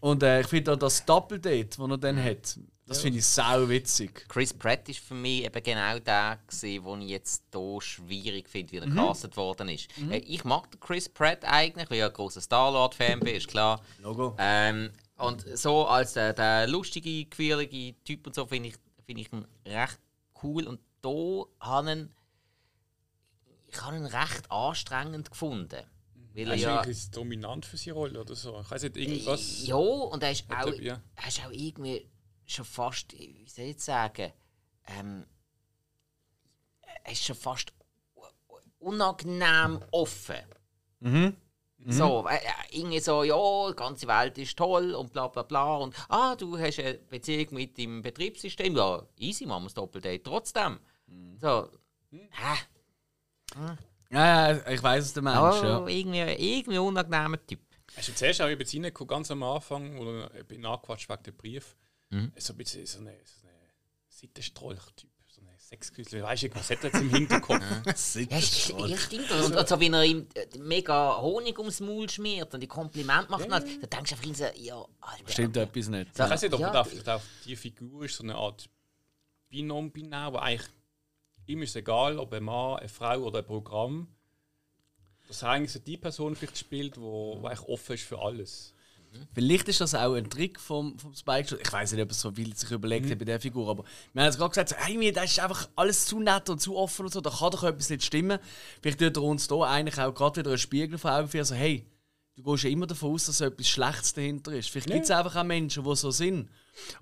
[0.00, 3.66] Und äh, ich finde auch das Doppeldate, das er dann hat, das finde ich sau
[3.66, 4.26] witzig.
[4.28, 8.72] Chris Pratt ist für mich eben genau der, gewesen, den ich jetzt hier schwierig finde,
[8.72, 8.90] wie er Mhm.
[8.96, 9.88] gecastet worden ist.
[10.10, 13.80] Äh, Ich mag den Chris Pratt eigentlich, weil ich ein großer Star-Lord-Fan bin, ist klar.
[14.02, 14.36] Logo.
[14.38, 14.90] Ähm,
[15.26, 19.46] und so als der, der lustige, quirlige Typ und so finde ich, find ich ihn
[19.66, 19.98] recht
[20.42, 20.66] cool.
[20.66, 22.14] Und da habe ich ihn,
[23.66, 25.84] ich habe ihn recht anstrengend gefunden.
[26.34, 28.60] Weil Er ist ja, eigentlich dominant für seine Rolle oder so.
[28.60, 29.66] Ich weiß nicht, irgendwas.
[29.66, 31.00] ja, und er ist, auch, ja.
[31.14, 32.08] er ist auch irgendwie
[32.44, 34.32] schon fast, wie soll ich jetzt sagen,
[34.86, 35.24] ähm,
[37.04, 37.72] er ist schon fast
[38.78, 40.36] unangenehm offen.
[41.00, 41.36] Mhm.
[41.86, 45.76] So, äh, äh, irgendwie so, ja, die ganze Welt ist toll und bla bla bla.
[45.76, 48.74] Und ah, du hast eine Beziehung mit dem Betriebssystem.
[48.76, 50.78] Ja, easy, machen wir das Doppeldate trotzdem.
[51.40, 51.68] So,
[52.10, 52.56] hä?
[54.10, 55.36] Ja, ja, ich weiß es, der Mensch.
[55.38, 55.86] Oh, Ja.
[55.86, 57.60] irgendwie, irgendwie unangenehmer Typ.
[57.96, 61.76] Hast du zuerst auch eben reingekommen, ganz am Anfang, wo eben angequatscht wegen dem Brief?
[62.10, 62.32] Mhm.
[62.36, 63.48] So ein bisschen so eine, so
[64.08, 65.10] Seitenstrolch-Typ,
[65.68, 66.22] Sexküsel.
[66.22, 67.60] Weißt du, was hat er jetzt im Hinterkopf?
[67.86, 68.30] Ja, st-
[68.88, 69.30] ja, stimmt.
[69.30, 70.26] Und, und so, wenn er ihm
[70.58, 74.44] mega Honig ums Maul schmiert und die Komplimente macht, dann denkst du einfach in so,
[74.56, 75.30] ja, Alter.
[75.32, 76.10] Stimmt etwas nicht.
[76.12, 76.70] Ich weiß nicht, ob Ja.
[76.70, 78.68] da vielleicht auch die Figur ist, so eine Art
[79.48, 80.68] Binom binär, wo eigentlich
[81.46, 84.08] ihm ist egal, ob ein Mann, eine Frau oder ein Programm.
[85.28, 88.73] Dass er eigentlich so die Person vielleicht spielt, wo eigentlich offen ist für alles.
[89.32, 91.58] Vielleicht ist das auch ein Trick vom, vom Spike.
[91.62, 94.22] Ich weiß nicht, ob er so viel sich überlegt hat bei der Figur, aber wir
[94.22, 96.76] haben jetzt gerade gesagt, so, hey, mir, das ist einfach alles zu nett und zu
[96.76, 98.38] offen und so, da kann doch etwas nicht stimmen.
[98.82, 101.54] Vielleicht tut er uns da eigentlich auch gerade wieder einen Spiegel vor Augen führen, so,
[101.54, 101.86] hey,
[102.36, 104.70] du gehst ja immer davon aus, dass etwas Schlechtes dahinter ist.
[104.70, 106.48] Vielleicht gibt es einfach auch Menschen, die so sind.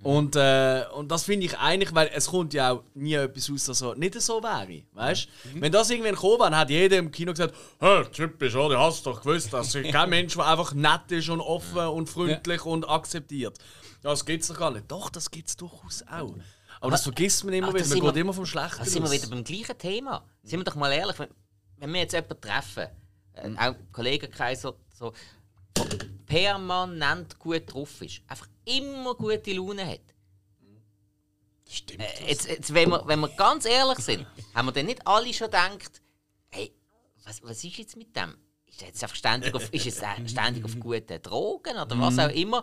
[0.03, 3.65] Und, äh, und das finde ich eigentlich, weil es kommt ja auch nie etwas aus,
[3.65, 4.83] das so nicht so wäre.
[4.93, 5.29] Weißt?
[5.55, 8.75] Wenn das irgendwann gekommen wäre, hat jeder im Kino gesagt: Hä, typisch, oder?
[8.77, 12.65] Du hast doch gewusst, dass kein Mensch, der einfach nett ist und offen und freundlich
[12.65, 13.59] und akzeptiert.
[14.03, 14.91] Das gibt es doch gar nicht.
[14.91, 16.35] Doch, das gibt es durchaus auch.
[16.81, 17.87] Aber das vergisst man immer Ah, wieder.
[17.87, 20.25] Man geht wir- immer vom Schlechten Da sind wir wieder beim gleichen Thema.
[20.43, 21.29] Sind wir doch mal ehrlich, wenn,
[21.79, 22.89] wenn wir jetzt jemanden treffen,
[23.35, 23.59] äh, Mhm.
[23.59, 25.13] auch Kollegenkreis so, so
[26.27, 30.01] permanent gut drauf ist, einfach immer gute Laune hat.
[31.69, 32.01] Stimmt.
[32.03, 35.33] Äh, Jetzt, jetzt wenn, wir, wenn wir ganz ehrlich sind, haben wir dann nicht alle
[35.33, 36.03] schon gedacht,
[36.51, 36.73] hey,
[37.25, 38.37] was, was ist jetzt mit dem?
[38.67, 42.31] Ist er jetzt einfach ständig auf, ist äh, ständig auf guten Drogen oder was auch
[42.31, 42.63] immer?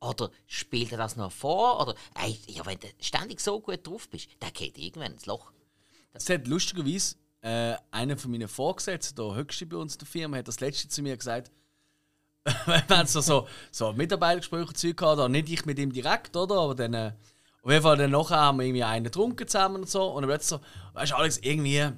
[0.00, 1.80] Oder spielt er das noch vor?
[1.80, 5.52] Oder, ey, ja, wenn du ständig so gut drauf bist, dann geht irgendwann ins Loch.
[6.12, 10.36] Es hat lustigerweise äh, einer von meinen Vorgesetzten, der höchste bei uns in der Firma,
[10.36, 11.50] hat das letzte zu mir gesagt,
[12.44, 16.56] wir haben so, so, so Mitarbeitergespräche Zeug gehabt, oder nicht ich mit ihm direkt, oder?
[16.56, 17.12] Aber dann, äh,
[17.62, 20.04] auf jeden Fall dann nachher haben wir irgendwie einen getrunken zusammen und so.
[20.04, 20.60] Und dann plötzlich so,
[20.94, 21.90] weißt du, Alex, irgendwie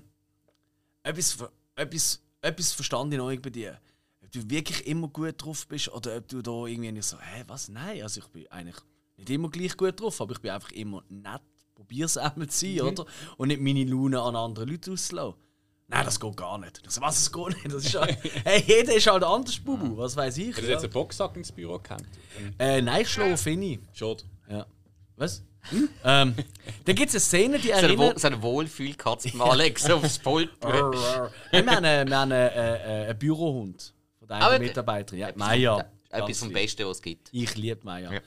[1.02, 1.38] etwas,
[1.76, 3.78] etwas, etwas verstand ich noch bei dir.
[4.22, 7.44] Ob du wirklich immer gut drauf bist oder ob du da irgendwie nicht so, hä,
[7.46, 7.68] was?
[7.68, 8.76] Nein, also ich bin eigentlich
[9.16, 11.42] nicht immer gleich gut drauf, aber ich bin einfach immer nett,
[11.74, 13.06] probier's einmal zu sein, oder?
[13.36, 15.38] Und nicht meine Laune an andere Leute auszulassen.
[15.90, 16.86] Nein, das geht gar nicht.
[16.86, 17.74] Das, was, das geht nicht.
[17.74, 19.96] Das ist halt, hey, jeder ist halt anders, Bubu.
[19.98, 20.46] Was weiß ich.
[20.48, 20.72] Hättest du Ja.
[20.74, 22.06] jetzt einen Boxsack ins Büro gehängt?
[22.58, 23.82] Äh, nein, schlafe ich nicht.
[23.92, 24.22] Schade.
[24.48, 24.66] Ja.
[25.16, 25.42] Was?
[26.04, 26.34] ähm,
[26.86, 28.20] da gibt es eine Szene, die So eine, Wo erinnert.
[28.20, 30.48] so eine Wohlfühlkatze beim Alex aufs Pult.
[30.62, 30.70] Wir
[31.58, 35.18] haben, einen, wir haben einen, äh, einen Bürohund von einer Aber- Mitarbeiterin.
[35.20, 35.74] Ja, Etwas Maya.
[35.76, 37.28] vom- Etwas vom Besten, was es gibt.
[37.32, 38.10] Ich liebe Maya.
[38.12, 38.20] Ja.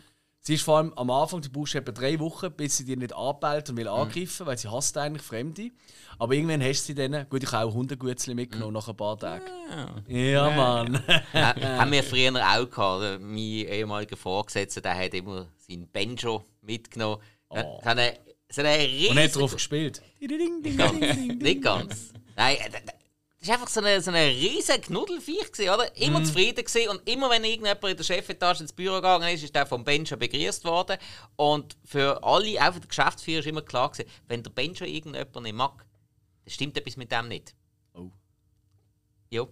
[0.46, 3.16] Sie ist vor allem am Anfang, du brauchst etwa drei Wochen, bis sie dich nicht
[3.16, 3.92] anbellt und will Mhm.
[3.92, 5.72] angreifen, weil sie hasst eigentlich Fremde.
[6.20, 8.78] Aber irgendwann hast du sie dann, gut, ich habe auch Hundegutzli mitgenommen Mhm.
[8.80, 9.46] nach ein paar Tagen.
[9.72, 10.02] Ah.
[10.10, 11.02] Ja, Mann.
[11.34, 13.22] Ha- haben wir früher auch gehabt.
[13.22, 17.22] Mein ehemaliger Vorgesetzter der hat immer seinen Banjo mitgenommen.
[17.54, 17.80] Ja, Oh.
[17.82, 18.14] So eine,
[18.50, 19.10] so eine riesige...
[19.12, 20.02] Und nicht drauf gespielt.
[20.20, 22.12] Nicht ganz.
[22.36, 22.70] Nein, äh,
[23.44, 25.98] das war einfach so eine, so eine riesige Knuddelviech, gewesen, oder?
[25.98, 26.26] Immer Mhm.
[26.26, 26.90] zufrieden gewesen.
[26.90, 30.16] und immer wenn irgendjemand in der Chefetage ins Büro gegangen ist, ist der vom Benjo
[30.16, 30.98] begrüßt worden.
[31.36, 35.42] Und für alle, auch für den Geschäftsführer, ist immer klar gewesen, wenn der Benjo irgendjemand
[35.44, 35.86] nicht mag,
[36.46, 37.54] dann stimmt etwas mit dem nicht.
[37.94, 38.10] Oh.
[39.30, 39.50] Jo.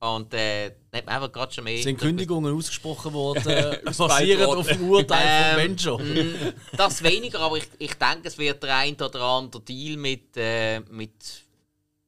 [0.00, 1.80] Und äh, hat man einfach gerade schon mehr...
[1.82, 3.44] Sind Kündigungen ausgesprochen worden,
[3.96, 5.98] basierend auf dem Urteil Ähm, von Benjo.
[5.98, 10.36] Mm, Das weniger, aber ich, ich denke, es wird der ein oder andere Deal mit,
[10.36, 11.12] äh, mit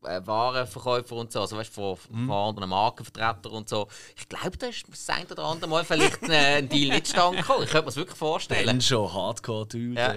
[0.05, 2.27] äh, Warenverkäufern und so, also weißt du, von, Mhm.
[2.27, 3.89] von anderen Markenvertretern und so.
[4.17, 7.39] Ich glaube, da ist das ein oder andere Mal vielleicht äh, ein Deal nicht zustande
[7.39, 7.65] gekommen.
[7.65, 8.67] Ich könnte mir das wirklich vorstellen.
[8.67, 9.95] Benjo, Hardcore-Dude.
[10.01, 10.15] Ja.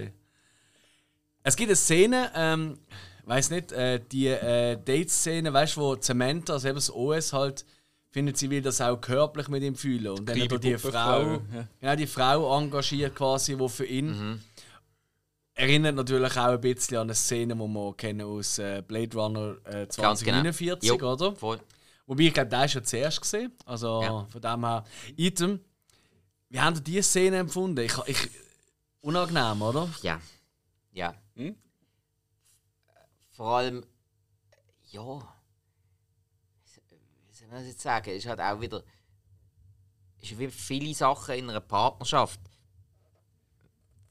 [1.43, 2.77] Es gibt eine Szene, ähm,
[3.25, 7.65] weiß nicht, äh, die äh, Date-Szene, weißt du, wo Samantha, also eben das OS halt,
[8.09, 10.07] findet, sie will das auch körperlich mit ihm fühlen.
[10.07, 11.21] Und dann hat er die Frau,
[11.53, 11.67] ja.
[11.79, 14.41] genau, die Frau engagiert quasi, die für ihn Mhm.
[15.57, 19.57] Erinnert natürlich auch ein bisschen an eine Szene, die wir kennen aus äh, Blade Runner
[19.65, 20.41] äh, Ganz genau.
[20.43, 21.35] 2049, oder?
[21.35, 21.59] Voll.
[22.05, 23.51] Wobei ich glaube, der ist ja zuerst gesehen.
[23.65, 24.25] Also Ja.
[24.25, 24.83] von dem her.
[25.17, 25.59] Item,
[26.49, 27.79] wie haben diese Szene empfunden?
[27.83, 28.29] Ich, ich,
[29.01, 29.89] unangenehm, oder?
[30.01, 30.21] Ja.
[30.91, 31.13] Ja.
[31.35, 31.55] Hm?
[33.31, 33.83] Vor allem,
[34.91, 35.01] ja.
[37.27, 38.09] Wie soll man das jetzt sagen?
[38.11, 38.83] Es ist halt auch wieder.
[40.21, 42.39] Es ist wie viele Sachen in einer Partnerschaft.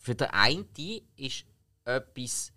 [0.07, 0.68] Für den einen
[1.16, 1.44] ist
[1.84, 2.52] etwas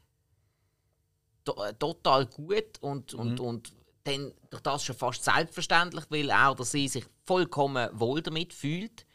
[1.44, 3.74] to total gut und, und, und
[4.04, 9.08] dann durch das schon fast selbstverständlich, weil er oder sie sich vollkommen wohl damit fühlt.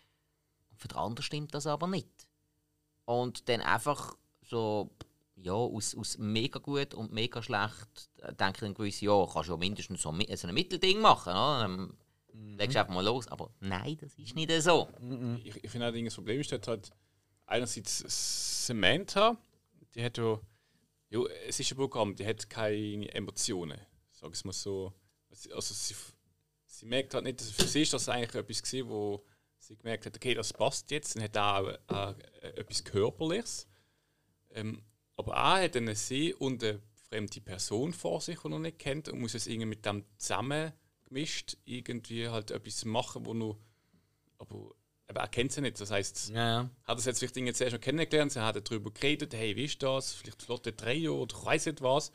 [0.74, 2.08] Für den anderen stimmt das aber nicht.
[3.04, 4.90] Und dann einfach so,
[5.36, 9.48] ja, aus, aus mega gut und mega schlecht, äh, denke ich dann gewiss, ja, kannst
[9.48, 11.30] du ja mindestens so, ein so ein Mittelding machen.
[11.30, 11.60] Oder?
[11.60, 11.96] Dann
[12.56, 13.28] legst du einfach mal los.
[13.28, 14.88] Aber nein, das ist nicht so.
[15.44, 16.90] Ich, ich finde allerdings, das Problem ist halt
[17.46, 19.36] einerseits Samantha,
[19.94, 20.40] die hat ja,
[21.10, 23.80] ja, es ist ein Programm, die hat keine Emotionen,
[24.10, 24.92] sag ich mal so.
[25.52, 25.94] Also sie,
[26.66, 29.24] sie merkt halt nicht, dass für sie ist das eigentlich etwas gewesen, wo
[29.58, 33.66] sie gemerkt hat, okay, das passt jetzt, dann hat auch äh, etwas Körperliches.
[34.50, 34.82] Ähm,
[35.16, 39.08] aber er hat dann sie und eine fremde Person vor sich, die noch nicht kennt
[39.08, 43.58] und muss es irgendwie mit dem zusammengemischt irgendwie halt etwas machen, wo nur
[44.38, 44.74] aber,
[45.06, 45.80] aber er kennt sie nicht.
[45.80, 46.70] Das heißt, Ja, ja.
[46.84, 49.82] hat es jetzt vielleicht Dinge zuerst schon kennengelernt, sie hat darüber geredet, hey, wie ist
[49.82, 50.14] das?
[50.14, 52.10] Vielleicht flotte Trio oder ich weiß nicht was.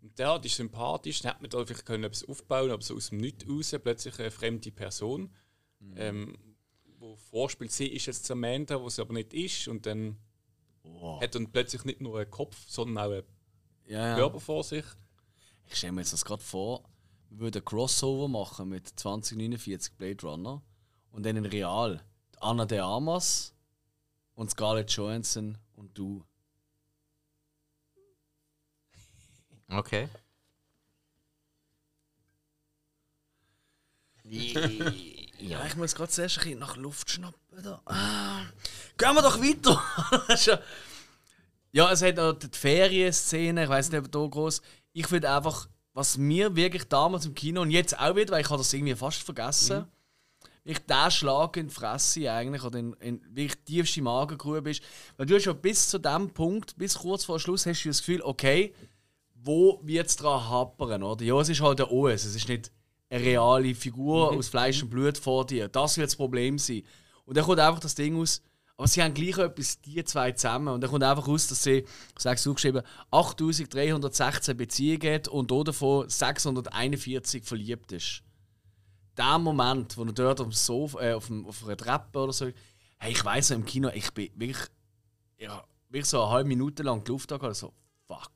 [0.00, 2.96] Und der die ist sympathisch, dann hat man da vielleicht können etwas aufbauen, aber so
[2.96, 5.30] aus dem Nichts raus plötzlich eine fremde Person,
[5.96, 6.36] ähm,
[6.98, 10.16] wo vorspielt, sie ist jetzt Samantha, wo sie aber nicht ist und dann
[11.20, 13.24] hat dann plötzlich nicht nur einen Kopf, sondern auch einen
[13.86, 14.16] ja.
[14.16, 14.84] Körper vor sich.
[15.68, 16.84] Ich stelle mir jetzt das gerade vor,
[17.30, 20.62] wir würden Crossover machen mit 2049 Blade Runner
[21.12, 22.02] und dann in Real
[22.42, 23.54] Anna de Armas
[24.34, 26.24] und Scarlett Johansson und du.
[29.68, 30.08] Okay.
[34.24, 37.40] Ja, ich muss gerade zuerst ein bisschen nach Luft schnappen.
[37.62, 37.80] Da.
[37.86, 38.42] Ah.
[38.96, 39.82] Gehen wir doch weiter!
[41.74, 44.60] Ja- es hat auch die Ferienszene, ich weiß nicht, ob da groß.
[44.92, 48.50] Ich finde einfach, was mir wirklich damals im Kino und jetzt auch wieder, weil ich
[48.50, 49.91] habe das irgendwie fast vergessen, mhm.
[50.64, 54.82] Ich der Schlag in die Fresse eigentlich oder in, in wirklich tiefste Magengrube ist.
[55.16, 58.22] Weil du schon bis zu dem Punkt, bis kurz vor Schluss, hast du das Gefühl,
[58.22, 58.72] okay,
[59.34, 61.24] wo wird es dran hapern, oder?
[61.24, 62.70] Ja, es ist halt der OS, es ist nicht
[63.10, 64.38] eine reale Figur mhm.
[64.38, 65.68] aus Fleisch und Blut vor dir.
[65.68, 66.82] Das wird das Problem sein.
[67.24, 68.42] Und dann kommt einfach das Ding aus,
[68.76, 70.68] aber sie haben gleich etwas, die zwei zusammen.
[70.68, 71.84] Und dann kommt einfach aus, dass sie,
[72.16, 78.22] sagst du geschrieben, 8316 Beziehungen hat und davon 641 verliebt ist.
[79.16, 82.32] Der Moment, wo er dort auf, dem Sofa, äh, auf, dem, auf einer Treppe oder
[82.32, 82.50] so,
[82.98, 84.68] hey, ich weiß im Kino, ich bin wirklich,
[85.38, 87.72] ja, wirklich so eine halbe Minute lang die Luft da so,
[88.06, 88.30] fuck.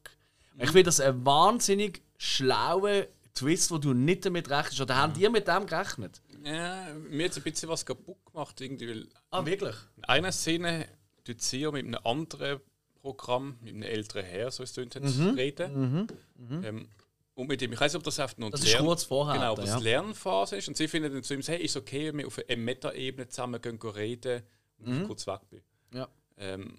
[0.55, 0.62] Mhm.
[0.62, 4.81] Ich finde das ein wahnsinnig schlauer Twist, wo du nicht damit rechnest.
[4.81, 6.22] Oder haben die mit dem gerechnet?
[6.43, 8.61] Ja, mir hat ein bisschen was kaputt gemacht.
[8.61, 9.07] Irgendwie.
[9.31, 9.77] Ah, wirklich?
[9.97, 10.89] In einer Szene
[11.22, 12.61] tut sie mit einem anderen
[13.01, 15.29] Programm, mit einem älteren Herr, so es mhm.
[15.35, 15.74] reden.
[15.74, 16.07] Mhm.
[16.37, 16.64] Mhm.
[16.64, 16.89] Ähm,
[17.37, 19.34] und mit dem, ich weiß nicht, ob das einfach nur das ist kurz vorher.
[19.34, 19.78] Genau, ob das ja.
[19.78, 20.68] Lernphase ist.
[20.68, 23.61] Und sie finden dann zu ihm, hey, ist okay, wenn wir auf einer Meta-Ebene zusammen
[23.61, 24.43] gehen, gehen reden
[24.78, 25.07] und ich mhm.
[25.07, 25.61] kurz weg bin.
[25.93, 26.09] Ja.
[26.39, 26.78] Ähm,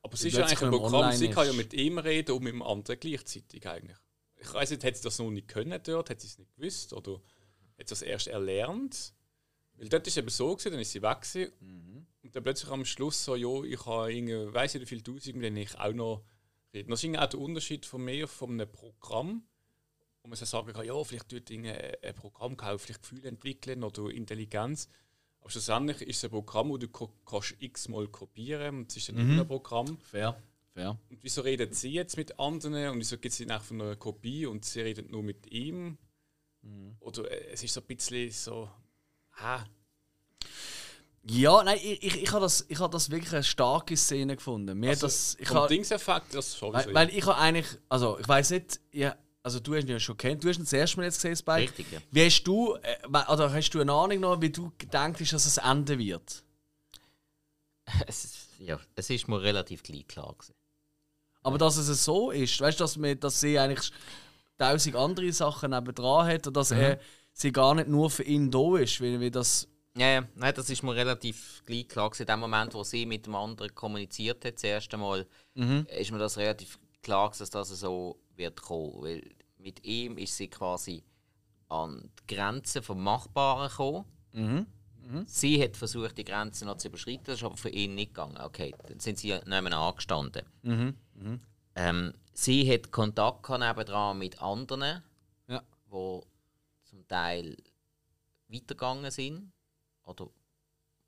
[0.00, 2.52] aber es ist ja eigentlich ein Programm, sie kann ja mit ihm reden und mit
[2.52, 3.98] dem anderen gleichzeitig eigentlich.
[4.36, 6.92] Ich weiß nicht, hätte sie das noch nicht können dort, hätte sie es nicht gewusst
[6.92, 9.14] oder hat sie das erst erlernt?
[9.74, 12.06] Weil dort war es eben so, gewesen, dann ist sie weg gewesen, mhm.
[12.22, 15.34] und dann plötzlich am Schluss so, ja, ich habe irgendwie, weiss nicht wie viele Tausend,
[15.34, 16.24] mit denen ich auch noch
[16.72, 16.88] rede.
[16.88, 19.44] Das ist auch der Unterschied von mir, von einem Programm,
[20.22, 24.08] wo man so sagen kann, ja, vielleicht tut ein Programm kaufen, vielleicht Gefühle entwickeln oder
[24.10, 24.88] Intelligenz.
[25.40, 29.36] Aber schlussendlich ist es ein Programm, das du kannst x-mal kopieren und es ist ein
[29.36, 29.46] mhm.
[29.46, 29.98] Programm.
[29.98, 30.40] Fair.
[30.72, 30.96] Fair.
[31.10, 34.46] Und wieso redet sie jetzt mit anderen und wieso gibt sie nach von einer Kopie
[34.46, 35.98] und sie redet nur mit ihm?
[36.62, 36.96] Mhm.
[37.00, 38.70] Oder äh, es ist so ein bisschen so.
[39.36, 39.64] Ah.
[41.24, 44.78] Ja, nein, ich, ich, ich habe das, hab das wirklich eine starke Szene gefunden.
[44.78, 46.86] Mir also, das, ich vom Dingseffekt, das sowieso.
[46.86, 50.00] Weil, weil ich habe eigentlich, also ich weiß nicht, ja, also du hast ihn ja
[50.00, 51.62] schon kennt, du hast ihn das erste Mal jetzt gesehen, Spike.
[51.62, 52.00] Richtig, ja.
[52.10, 55.58] Wie hast du, äh, oder hast du eine Ahnung noch, wie du denkst, dass es
[55.58, 56.42] enden wird?
[58.06, 60.54] Es, ja, es ist mir relativ gleich klar gewesen.
[61.42, 63.90] Aber dass es so ist, weißt du, dass, dass sie eigentlich
[64.56, 66.78] tausend andere Sachen dran hat und dass mhm.
[66.78, 67.00] er
[67.32, 69.68] sie gar nicht nur für ihn da ist, weil, weil das.
[69.96, 72.10] Ja, ja, Nein, das ist mir relativ gleich klar.
[72.18, 75.86] In dem Moment, wo sie mit dem anderen kommuniziert hat, das erste Mal, mhm.
[75.98, 79.02] ist mir das relativ klar, dass das so wird kommen.
[79.02, 79.22] Weil
[79.58, 81.04] mit ihm ist sie quasi
[81.68, 84.04] an die Grenzen vom Machbaren gekommen.
[84.32, 84.66] Mhm.
[85.04, 85.24] Mhm.
[85.26, 88.38] Sie hat versucht, die Grenzen noch zu überschreiten, das ist aber für ihn nicht gegangen.
[88.38, 90.46] Okay, dann sind sie nebenan angestanden.
[90.62, 90.96] Mhm.
[91.14, 91.40] Mhm.
[91.74, 95.02] Ähm, sie hat Kontakt nebenan mit anderen,
[95.48, 95.62] ja.
[95.88, 96.24] wo
[96.84, 97.56] zum Teil
[98.48, 99.52] weitergegangen sind
[100.04, 100.28] oder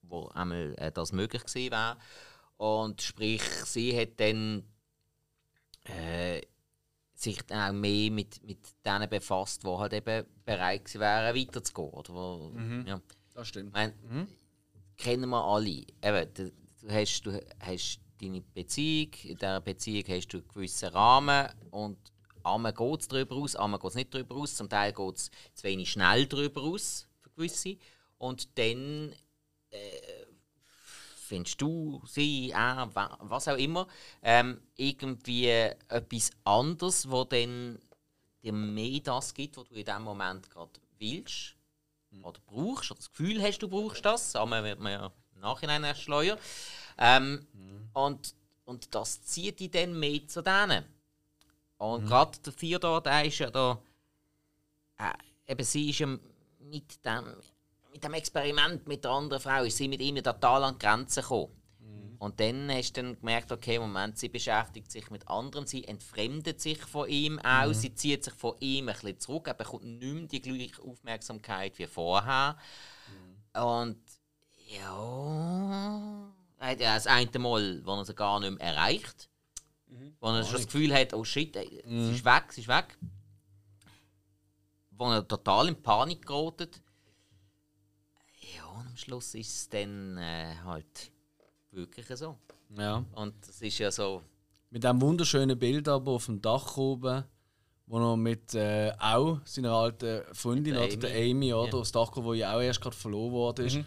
[0.03, 1.97] wo einmal äh, das möglich gewesen wäre.
[2.57, 4.65] Und sprich, sie hat dann
[5.85, 6.41] äh,
[7.25, 11.91] sich auch mehr mit, mit denen befasst, die halt eben bereit wären, weiterzugehen.
[11.91, 12.85] Oder wo, mhm.
[12.87, 13.01] ja.
[13.35, 13.69] Das stimmt.
[13.69, 14.29] Ich meine, mhm.
[14.97, 15.85] Kennen wir alle.
[16.03, 20.89] Eben, du, du, hast, du hast deine Beziehung, in dieser Beziehung hast du einen gewissen
[20.91, 21.99] Rahmen und
[22.45, 25.31] einmal geht es darüber aus, einmal geht es nicht darüber aus, zum Teil geht es
[25.55, 27.77] zu wenig schnell darüber aus, für gewisse.
[28.19, 29.13] Und dann
[29.71, 30.24] äh,
[31.35, 33.89] findest du, sie, er, was auch immer,
[34.23, 37.81] ähm, irgendwie etwas anderes, wo dann
[38.41, 41.57] dir mehr das gibt, was du in dem Moment gerade willst
[42.23, 44.37] oder brauchst, oder das Gefühl hast, du brauchst das.
[44.37, 46.39] Aber wird man ja im Nachhinein erst schleuer.
[46.99, 47.89] Ähm, mhm.
[47.93, 50.85] und, und das zieht dich dann mehr zu denen.
[51.79, 52.07] Und mhm.
[52.07, 53.83] gerade der Theodor, der ist ja da.
[54.99, 56.07] Äh, eben sie ist ja
[56.61, 57.35] mit dem,
[57.95, 61.23] mit dem Experiment mit der anderen Frau, ist sie mit ihm total an die Grenzen
[61.23, 61.53] gekommen.
[62.19, 66.61] Und dann hast du dann gemerkt, okay, Moment, sie beschäftigt sich mit anderen, sie entfremdet
[66.61, 67.75] sich von ihm auch, mhm.
[67.75, 71.79] sie zieht sich von ihm ein bisschen zurück, er bekommt nicht mehr die gleiche Aufmerksamkeit
[71.79, 72.57] wie vorher.
[73.09, 73.63] Mhm.
[73.63, 74.03] Und
[74.69, 79.29] ja, er das eine Mal, wo er sie gar nicht mehr erreicht,
[79.89, 80.17] mhm.
[80.19, 82.15] wo er schon das Gefühl hat, oh shit, sie mhm.
[82.15, 82.97] ist weg, sie ist weg.
[84.93, 86.81] Wo er total in Panik gerät.
[88.95, 91.11] Am Schluss ist es dann äh, halt
[91.73, 92.37] wirklich so.
[92.79, 93.05] Ja.
[93.17, 94.23] Und das ist ja so.
[94.71, 97.25] Mit diesem wunderschönen Bild aber auf dem Dach oben,
[97.87, 100.93] wo er mit äh, auch seiner alten Freundin, der Amy.
[100.93, 101.79] oder der Amy, oder, ja.
[101.81, 103.75] aufs Dach kommt, wo ja auch erst gerade verloren worden ist.
[103.79, 103.85] Mhm.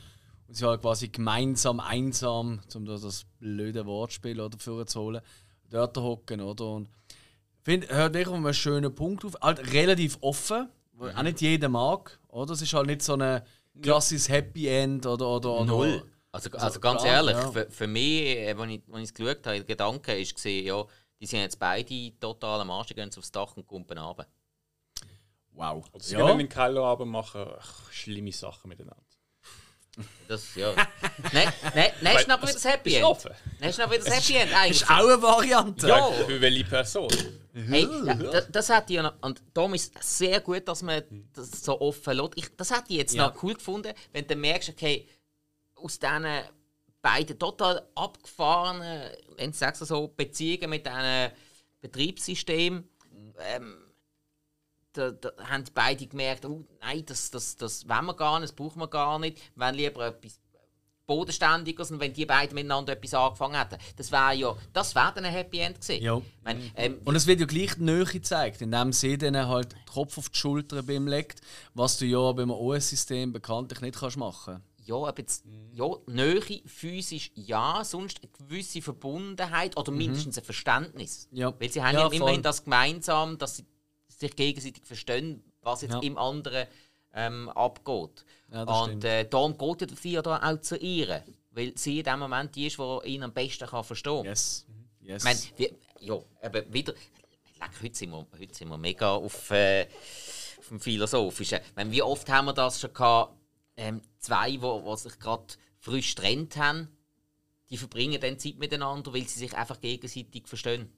[0.49, 5.21] Und sie halt quasi gemeinsam, einsam, um das blöde Wortspiel oder zu holen,
[5.69, 6.65] dort hocken, oder?
[6.65, 6.89] Und
[7.59, 9.37] ich finde, hört wirklich einen schönen Punkt auf.
[9.41, 10.67] Halt relativ offen,
[10.99, 11.11] mhm.
[11.15, 12.51] auch nicht jeder mag, oder?
[12.51, 13.41] Es ist halt nicht so ein
[13.81, 15.27] klassisches Happy End oder.
[15.27, 16.11] oder, oder Null.
[16.31, 17.51] Also, also ganz klar, ehrlich, ja.
[17.51, 20.67] für, für mich, äh, als ich als ich es geschaut habe, der Gedanke ist gesehen,
[20.67, 20.85] ja,
[21.19, 24.27] die sind jetzt beide total am Arsch, die gehen aufs Dach und kumpen runter.
[25.53, 25.85] Wow.
[25.91, 26.19] Oder sie Ja.
[26.19, 27.45] können in den Keller machen.
[27.57, 29.03] Ach, schlimme Sachen miteinander.
[30.27, 30.73] Das, ja.
[31.33, 33.29] nein, nein, nein, ist aber wieder das Happy End.
[33.59, 34.81] Nein, ist aber wieder das Happy End eigentlich.
[34.81, 35.87] Ist auch eine Variante.
[35.87, 36.11] Ja.
[36.11, 37.09] Für welche Person?
[37.53, 40.83] Hey, ja, das, das hätte ich ja noch, und darum ist es sehr gut, dass
[40.83, 41.01] man
[41.33, 42.33] das so offen lässt.
[42.35, 43.27] Ich, das hätte ich jetzt Ja.
[43.27, 45.07] noch cool gefunden, wenn du merkst, okay,
[45.75, 46.27] aus diesen
[47.01, 51.31] beiden total abgefahrenen, wenn ich sage so, Beziehungen mit diesen
[51.81, 52.87] Betriebssystemen,
[53.39, 53.77] ähm,
[54.93, 58.49] da, da haben die beide gemerkt, oh, nein, das, das, das wollen wir gar nicht,
[58.49, 60.39] das brauchen wir gar nicht, wollen lieber etwas
[61.05, 63.77] Bodenständiges und wenn die beiden miteinander etwas angefangen hätten.
[63.95, 66.03] Das wäre ja, das wäre dann ein Happy End gewesen.
[66.03, 66.21] Ja.
[66.43, 69.85] Meine, ähm, Und es wird ja gleich die Nähe gezeigt, indem sie dann halt den
[69.85, 71.39] Kopf auf die Schulter beim legt,
[71.73, 77.31] was du ja beim OS-System bekanntlich nicht kannst machen Ja, aber jetzt, ja, Nähe, physisch
[77.35, 81.29] ja, sonst eine gewisse Verbundenheit oder mindestens ein Verständnis.
[81.31, 81.53] Ja.
[81.57, 82.17] Weil sie haben Ja, ja, voll.
[82.17, 83.65] immerhin das gemeinsam, dass sie
[84.09, 85.99] sich gegenseitig verstehen, was jetzt Ja.
[86.01, 86.67] im anderen
[87.13, 88.25] ähm, abgeht.
[88.51, 91.23] Ja, Und äh, darum geht ja sie ja da auch zu ihr.
[91.51, 94.25] Weil sie in dem Moment die ist, die ihn am besten kann verstehen kann.
[94.25, 94.65] Yes.
[95.01, 95.23] yes.
[95.23, 96.93] Ich meine, wir, ja, aber wieder.
[97.59, 99.87] Leck, heute, sind wir, heute sind wir mega auf, äh,
[100.59, 101.59] auf dem Philosophischen.
[101.59, 103.33] Ich meine, wie oft haben wir das schon gehabt?
[103.75, 105.45] Ähm, zwei, die wo, wo sich gerade
[105.79, 106.87] frisch getrennt haben,
[107.69, 110.91] die verbringen dann Zeit miteinander, weil sie sich einfach gegenseitig verstehen.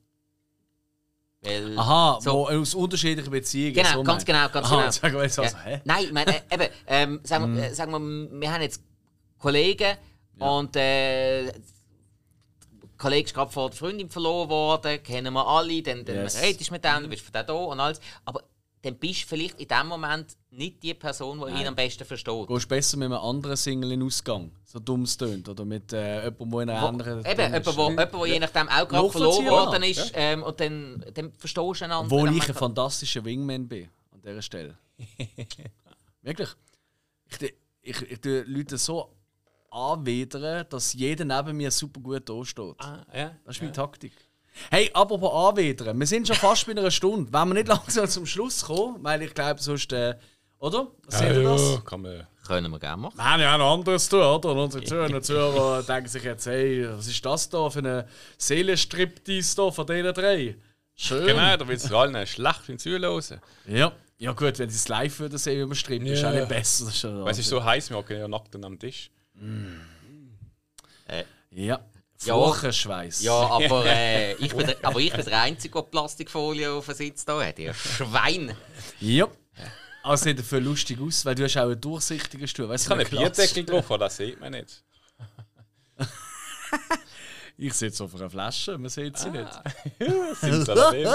[1.41, 3.73] Weil, Aha, so- aus unterschiedlichen Beziehungen.
[3.75, 4.91] Genau, so ganz genau, ganz Aha, genau.
[4.91, 5.63] sagen wir jetzt also, Ja.
[5.63, 5.81] hä?
[5.85, 7.57] Nein, ich meine, äh, eben, ähm, sagen, Mhm.
[7.57, 8.81] wir, äh, sagen wir, wir haben jetzt
[9.37, 9.97] Kollegen
[10.37, 11.53] und äh, der
[12.97, 16.41] Kollege ist gerade vor der Freundin verloren worden, kennen wir alle, dann, dann Yes.
[16.41, 18.01] redest du mit dem, du bist den da und alles.
[18.25, 18.43] Aber
[18.81, 22.47] dann bist du vielleicht in dem Moment nicht die Person, die ihn am besten versteht.
[22.47, 25.49] Gehst besser mit einem anderen Single in Ausgang, so dumm es tönt.
[25.49, 27.25] Oder mit äh, jemandem, der in einer anderen.
[27.25, 27.77] eben, jemand, ist.
[27.77, 31.81] wo, jemand, wo je nachdem auch gerade verloren worden ist ähm, und dann, dann verstehst
[31.81, 32.09] du einander.
[32.09, 34.77] Wo ich ein fantastischer Wingman bin, an dieser Stelle.
[36.21, 36.49] Wirklich.
[37.25, 39.13] Ich, ich, ich tue Leute so
[39.71, 42.75] anwidern, dass jeder neben mir super gut da steht.
[42.79, 43.35] Ah, ja.
[43.45, 44.13] Das ist meine Taktik.
[44.71, 47.31] Hey, apropos anwidern, wir sind schon fast bei einer Stunde.
[47.31, 49.91] Wenn wir nicht langsam zum Schluss kommen, weil ich glaube, sonst.
[49.93, 50.15] Äh,
[50.59, 50.87] oder?
[51.05, 51.83] Was seht ihr das?
[51.85, 52.27] kann man.
[52.45, 53.15] Können wir gerne machen.
[53.15, 54.49] Wir haben ja auch noch anderes zu tun, oder?
[54.51, 58.07] Und unsere Zuhörer und Zuhörer denken sich jetzt, hey, was ist das da für eine
[58.39, 60.55] Seelenstriptease da von diesen drei?
[60.95, 61.27] Schön.
[61.27, 63.39] Genau, da willst du allen schlecht beim Zuhören.
[63.67, 63.91] Ja.
[64.17, 66.39] Ja gut, wenn sie es live würden sehen, wie man strippt, ist auch Ja.
[66.39, 66.85] nicht besser.
[66.85, 69.11] Das ist schon Weil es ist so heiß, wir hocken ja nackt am Tisch.
[71.07, 71.23] Ja.
[71.51, 71.79] Ja.
[72.19, 73.21] Furchenschweiß.
[73.21, 76.95] Ja, aber, äh, ich bin der, aber ich bin der Einzige, der Plastikfolie auf dem
[76.95, 77.57] Sitz da hat.
[77.59, 78.55] Ihr Schwein!
[78.99, 79.27] Ja.
[80.11, 82.69] Es sieht dafür lustig aus, weil du hast auch einen durchsichtigen Stuhl.
[82.69, 83.37] Weißt, Ich habe so einen einen Glas.
[83.37, 84.83] Bierdeckel drauf, aber das sieht man nicht.
[87.61, 89.51] Ich sitze auf einer Flasche, man sieht sie nicht.
[90.39, 91.05] Simsalabim.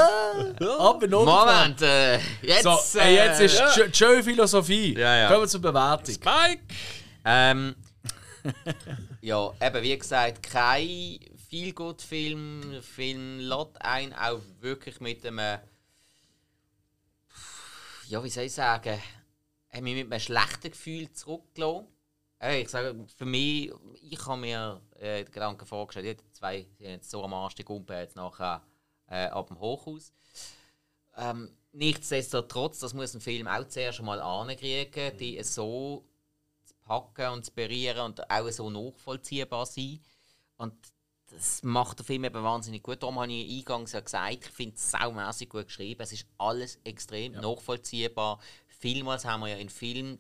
[0.79, 2.65] Aber noch Moment, äh, jetzt.
[2.65, 3.87] So, äh, jetzt ist ja.
[3.87, 4.95] Joe Philosophie.
[4.95, 5.29] Ja, ja.
[5.29, 6.15] Kommen wir zur Bewertung.
[6.23, 6.63] Mike!
[7.25, 7.75] Ähm,
[9.21, 11.19] ja, eben wie gesagt, kein
[11.49, 12.83] Feel-Good-Film.
[12.83, 15.61] Film lädt einen auch wirklich mit einem.
[18.09, 19.01] Ja, wie soll ich sagen?
[19.71, 21.89] Hat mich mit einem schlechten Gefühl zurückgelassen.
[22.43, 23.73] Ich sage, für mich,
[24.03, 27.65] ich habe mir äh, den Gedanken vorgestellt, die zwei sind jetzt so am Arsch, die
[27.65, 28.63] Gumpe jetzt nachher
[29.09, 30.13] äh, ab dem Hochhaus.
[31.17, 36.05] Ähm, nichtsdestotrotz, das muss ein Film auch zuerst einmal ankriegen, die so
[36.85, 40.01] packen und zu berühren und auch so nachvollziehbar sein.
[40.57, 40.75] Und
[41.31, 43.03] das macht der Film eben wahnsinnig gut.
[43.03, 46.03] Darum habe ich eingangs ja gesagt, ich finde es saumässig gut geschrieben.
[46.03, 48.39] Es ist alles extrem nachvollziehbar.
[48.69, 50.19] Vielmals haben wir ja in Filmen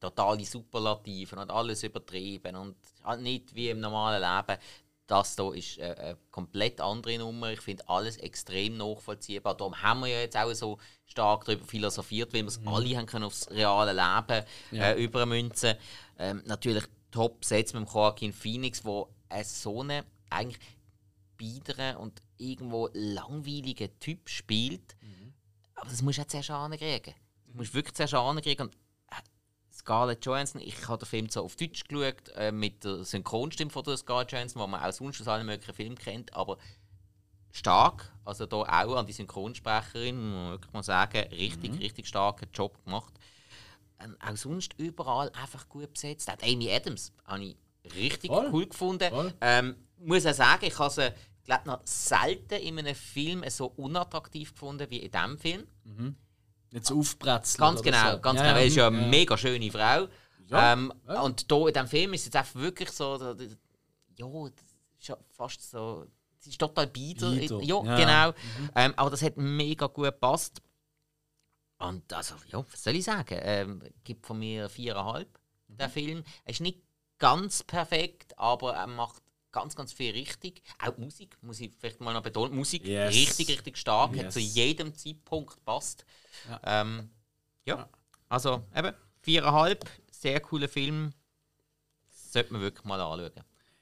[0.00, 4.60] totale Superlativen und alles übertrieben und halt nicht wie im normalen Leben.
[5.06, 7.52] Das hier ist eine komplett andere Nummer.
[7.52, 9.56] Ich finde alles extrem nachvollziehbar.
[9.56, 13.06] Darum haben wir ja jetzt auch so stark darüber philosophiert, weil wir es alle haben
[13.06, 15.74] können aufs reale Leben äh, übermünzen.
[16.18, 20.58] Ähm, natürlich top Sets mit dem Joaquin Phoenix, wo äh, so eine eigentlich
[21.36, 24.96] biederen und irgendwo langweiligen Typ spielt.
[25.76, 27.14] Aber das musst du jetzt zuerst ankriegen.
[27.46, 28.66] Das musst du wirklich zuerst ankriegen.
[28.66, 28.76] Und
[29.86, 33.84] Scarlett Johansson, ich habe den Film so auf Deutsch geschaut, äh, mit der Synchronstimme von
[33.84, 36.58] der Scarlett Johansson, die man auch sonst aus allen möglichen Filmen kennt, aber
[37.52, 42.48] stark, also da auch an die Synchronsprecherin, muss man wirklich mal sagen, richtig, richtig starken
[42.52, 43.14] Job gemacht.
[44.00, 46.28] Ähm, auch sonst überall einfach gut besetzt.
[46.28, 47.56] Auch Amy Adams habe ich
[47.94, 48.50] richtig Voll.
[48.52, 49.08] cool gefunden.
[49.08, 49.32] Voll.
[49.40, 51.14] Ähm, muss auch sagen, ich habe sie
[51.44, 55.66] glaub, noch selten in einem Film so unattraktiv gefunden wie in diesem Film.
[56.76, 57.60] Jetzt aufbrezeln.
[57.60, 58.20] Ganz genau, so.
[58.20, 58.60] ganz Ja, genau.
[58.60, 58.88] Sie ist ja ja.
[58.98, 60.08] eine mega schöne Frau.
[60.48, 61.22] Ja, ähm, ja.
[61.22, 63.44] Und da in diesem Film ist es jetzt einfach wirklich so, da- da-
[64.18, 64.46] ja,
[64.98, 66.06] ist ja fast so,
[66.38, 67.30] es ist total bieder.
[67.32, 67.96] Bieder, Ja, ja.
[67.96, 68.38] genau.
[68.74, 70.60] Ähm, aber das hat mega gut gepasst.
[71.78, 73.38] Und also, ja, was soll ich sagen?
[73.42, 75.28] Ähm, gibt von mir viereinhalb,
[75.68, 76.22] der Film.
[76.44, 76.80] Er ist nicht
[77.18, 79.22] ganz perfekt, aber er macht
[79.56, 80.62] ganz, ganz viel richtig.
[80.78, 82.54] Auch Musik, muss ich vielleicht mal noch betonen.
[82.54, 83.14] Musik Yes.
[83.14, 84.34] richtig, richtig stark, hat Yes.
[84.34, 86.04] zu jedem Zeitpunkt gepasst.
[86.48, 86.60] Ja.
[86.82, 87.10] Ähm,
[87.64, 87.88] ja,
[88.28, 88.92] also eben,
[89.22, 91.12] viereinhalb, sehr cooler Film.
[92.10, 93.32] Sollte man wirklich mal anschauen.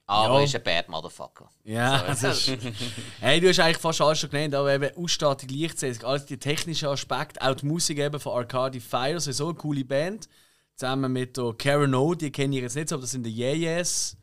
[0.07, 0.45] Aber Ja.
[0.45, 1.51] ist ein Bad Motherfucker.
[1.65, 2.47] Ja, So, ist,
[3.21, 6.89] hey, du hast eigentlich fast alles schon genannt, aber eben Ausstattung, Lichtsetzung, alles die technischen
[6.89, 10.29] Aspekte, auch die Musik eben von Arcade Fire, so eine coole Band.
[10.77, 13.35] Zusammen mit der Karen O, die kenne ich jetzt nicht so, aber das sind die
[13.35, 14.17] Yeah Yes.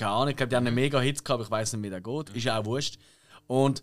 [0.00, 1.90] Keine Ahnung, ich glaube, die haben einen mega Hits gehabt, aber ich weiß nicht, wie
[1.90, 2.30] der geht.
[2.30, 2.98] Ist auch wurscht.
[3.46, 3.82] Und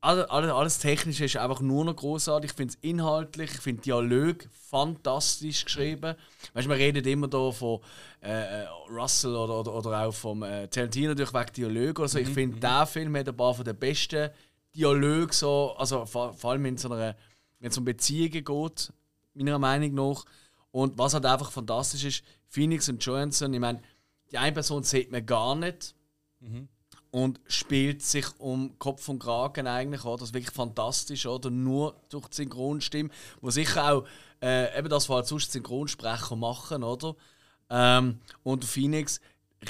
[0.00, 2.50] alles, alles, alles Technische ist einfach nur noch großartig.
[2.50, 6.16] Ich finde es inhaltlich, ich finde Dialog fantastisch geschrieben.
[6.54, 7.80] Weißt wir reden immer da von
[8.22, 12.18] äh, äh, Russell oder, oder, oder auch vom äh, Tarantino durch wegen Dialog oder so.
[12.18, 14.30] Ich finde, der Film hat ein paar von den besten
[14.74, 17.14] Dialoge, so, also vor, vor allem in so einer
[17.62, 18.92] wenn es um Beziehungen geht,
[19.34, 20.24] meiner Meinung nach.
[20.72, 23.80] Und was halt einfach fantastisch ist, Phoenix und Johansson, ich meine,
[24.32, 25.94] die eine Person sieht man gar nicht
[27.12, 30.18] und spielt sich um Kopf und Kragen eigentlich, oder?
[30.18, 31.50] Das ist wirklich fantastisch, oder?
[31.50, 33.10] Nur durch die Synchronstimme,
[33.40, 34.06] wo sicher auch
[34.42, 37.14] äh, eben das, was halt sonst Synchronsprecher machen, oder?
[37.68, 39.20] Ähm, und Phoenix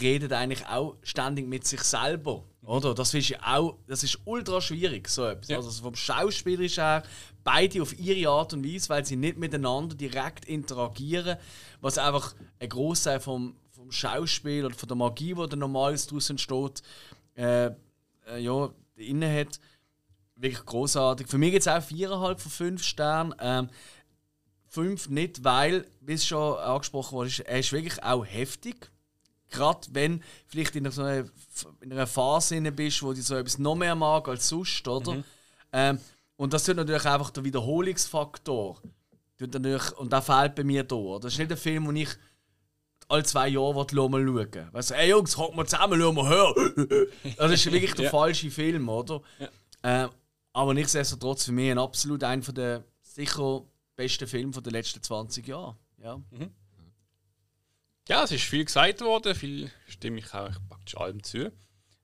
[0.00, 2.94] redet eigentlich auch ständig mit sich selber, oder?
[2.94, 5.48] Das ist auch, das ist ultra schwierig, so etwas.
[5.48, 5.56] Ja.
[5.56, 7.02] Also vom Schauspielerischen her,
[7.42, 11.38] beide auf ihre Art und Weise, weil sie nicht miteinander direkt interagieren,
[11.80, 13.56] was einfach ein Großteil vom
[13.92, 16.82] Schauspiel oder von der Magie, die da normales daraus entsteht,
[17.36, 19.60] äh, äh, ja, inne hat.
[20.36, 21.28] Wirklich großartig.
[21.28, 23.34] Für mich gibt es auch 4,5 von 5 Sternen.
[23.38, 23.68] Ähm,
[24.68, 28.90] 5 nicht, weil, wie es schon angesprochen wurde, er ist wirklich auch heftig.
[29.50, 31.26] Gerade wenn vielleicht in so einer,
[31.82, 35.22] in einer Phase bist, wo du so etwas noch mehr mag als sonst, oder?
[35.72, 35.98] Ähm,
[36.36, 38.80] und das tut natürlich einfach der Wiederholungsfaktor.
[39.38, 41.18] Tut natürlich, und der fehlt bei mir da.
[41.20, 42.08] Das ist nicht ein Film, den ich
[43.08, 44.68] alle zwei Jahre will, mal schauen.
[44.72, 47.34] Weißt du, ey Jungs, kommt mal zusammen, schauen wir her.
[47.36, 48.10] Das ist wirklich der Ja.
[48.10, 49.20] falsche Film, oder?
[49.82, 50.10] Ähm,
[50.52, 53.62] aber nichtsdestotrotz für mich ein absolut einer der sicher
[53.96, 55.76] besten Filme der letzten 20 Jahre.
[56.02, 56.20] Ja.
[58.08, 61.52] Ja, es ist viel gesagt worden, viel stimme ich auch praktisch allem zu.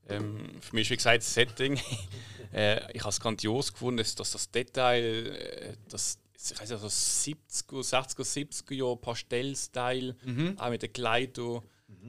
[0.08, 1.78] Ähm, für mich ist wie gesagt das Setting,
[2.52, 6.80] äh, ich habe es grandios gefunden, dass, dass das Detail, äh, das ich weiß nicht,
[6.80, 10.16] so 70er, 60er, 70er Jahre Pastell-Style,
[10.58, 11.62] auch mit den Kleidern,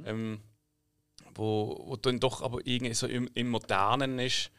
[0.06, 0.40] ähm,
[1.36, 4.52] wo, wo dann doch aber irgendwie so im, im Modernen ist.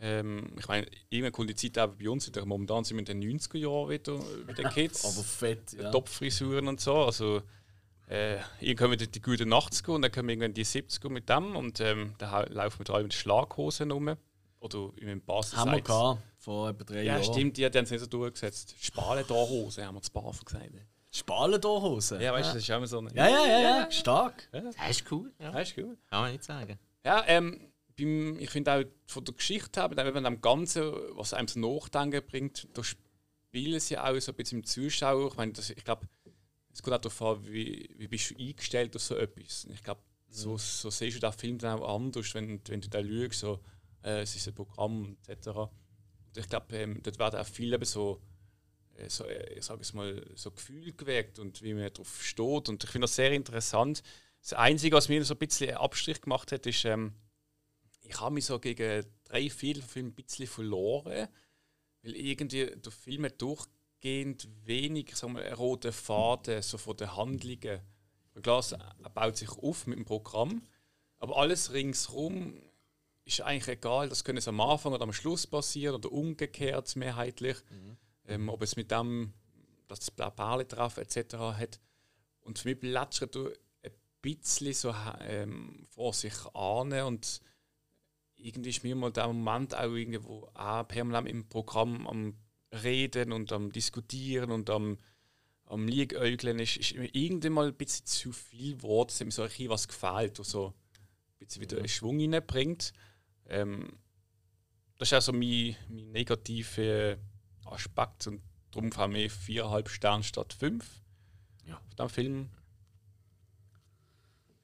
[0.00, 2.44] Ähm, ich meine, irgendwann kommt die Zeit auch bei uns wieder.
[2.44, 5.04] Momentan sind wir in den 90er Jahren wieder mit den Kids.
[5.04, 5.90] Aber fett, ja.
[5.90, 6.94] Topfrisuren und so.
[7.04, 7.42] Also,
[8.08, 11.54] äh, irgendwann kommen wir die gute Nacht und dann kommen irgendwann die 70er mit dem
[11.54, 14.16] und ähm, dann hau- laufen wir drei mit Schlaghosen rum.
[14.62, 15.56] Oder in einem Basis.
[15.56, 17.24] Haben wir gehabt, vor etwa drei Ja, Jahren.
[17.24, 18.74] stimmt, die, die haben es nicht so durchgesetzt.
[18.80, 20.70] Spalen-Hose haben wir zu Bafen gesagt.
[21.10, 22.22] Spalentorhose.
[22.22, 23.14] Ja, weißt du, das ist immer so eine.
[23.14, 23.90] ja, ja, ja, ja.
[23.90, 24.48] Stark.
[24.50, 25.52] Das ist cool, ja.
[25.52, 25.98] Ja, ist gut.
[26.08, 26.78] kann man nicht sagen.
[27.04, 31.34] Ja, ähm, beim, ich finde auch von der Geschichte her, aber eben am Ganzen, was
[31.34, 35.28] einem so Nachdenken bringt, da spielen sie auch so ein bisschen im Zuschauer.
[35.28, 36.06] Ich meine, das, ich glaube,
[36.72, 39.66] es geht auch darauf an, wie, wie bist du eingestellt auf so etwas.
[39.70, 40.00] Ich glaube,
[40.30, 43.60] so, so siehst du den Film dann auch anders, wenn, wenn du da schaust, so,
[44.02, 45.48] äh, es ist ein Programm etc.
[45.48, 45.70] Und
[46.36, 48.20] ich glaube, ähm, dort werden auch viele eben so,
[48.96, 52.68] äh, so äh, ich sage es mal, so Gefühl geweckt und wie man darauf steht.
[52.68, 54.02] Und ich finde das sehr interessant.
[54.40, 57.14] Das Einzige, was mir so ein bisschen Abstrich gemacht hat, ist, ähm,
[58.02, 61.28] ich habe mich so gegen drei, vier Filme ein bisschen verloren,
[62.02, 65.14] weil irgendwie der Film hat durchgehend wenig
[65.56, 67.80] roten Faden so von den Handlungen.
[68.42, 68.74] Klar, es
[69.14, 70.62] baut sich auf mit dem Programm,
[71.18, 72.60] aber alles ringsherum
[73.24, 74.08] ist eigentlich egal.
[74.08, 77.56] Das könnte es am Anfang oder am Schluss passieren oder umgekehrt mehrheitlich.
[78.26, 79.32] Ähm, ob es mit dem
[79.88, 81.34] das Perle drauf etc.
[81.34, 81.80] hat.
[82.40, 83.48] Und für mich plätschert du
[83.82, 87.40] ein bisschen so ähm, vor sich an und
[88.36, 92.34] irgendwie ist mir mal der Moment auch irgendwie, wo auch permanent im Programm am
[92.72, 94.98] Reden und am Diskutieren und am,
[95.66, 98.76] am Liegäugeln ist, ist mir irgendwie mal ein bisschen zu viel.
[98.76, 102.18] Es hat mir so ein bisschen was gefehlt, was so ein bisschen wieder einen Schwung
[102.18, 102.92] reinbringt.
[103.52, 103.98] Ähm,
[104.98, 107.16] das ist auch so mein, mein negativer
[107.66, 110.84] Aspekt und darum haben wir 4,5 Sterne statt 5
[111.66, 111.76] Ja.
[111.76, 112.50] auf dem Film.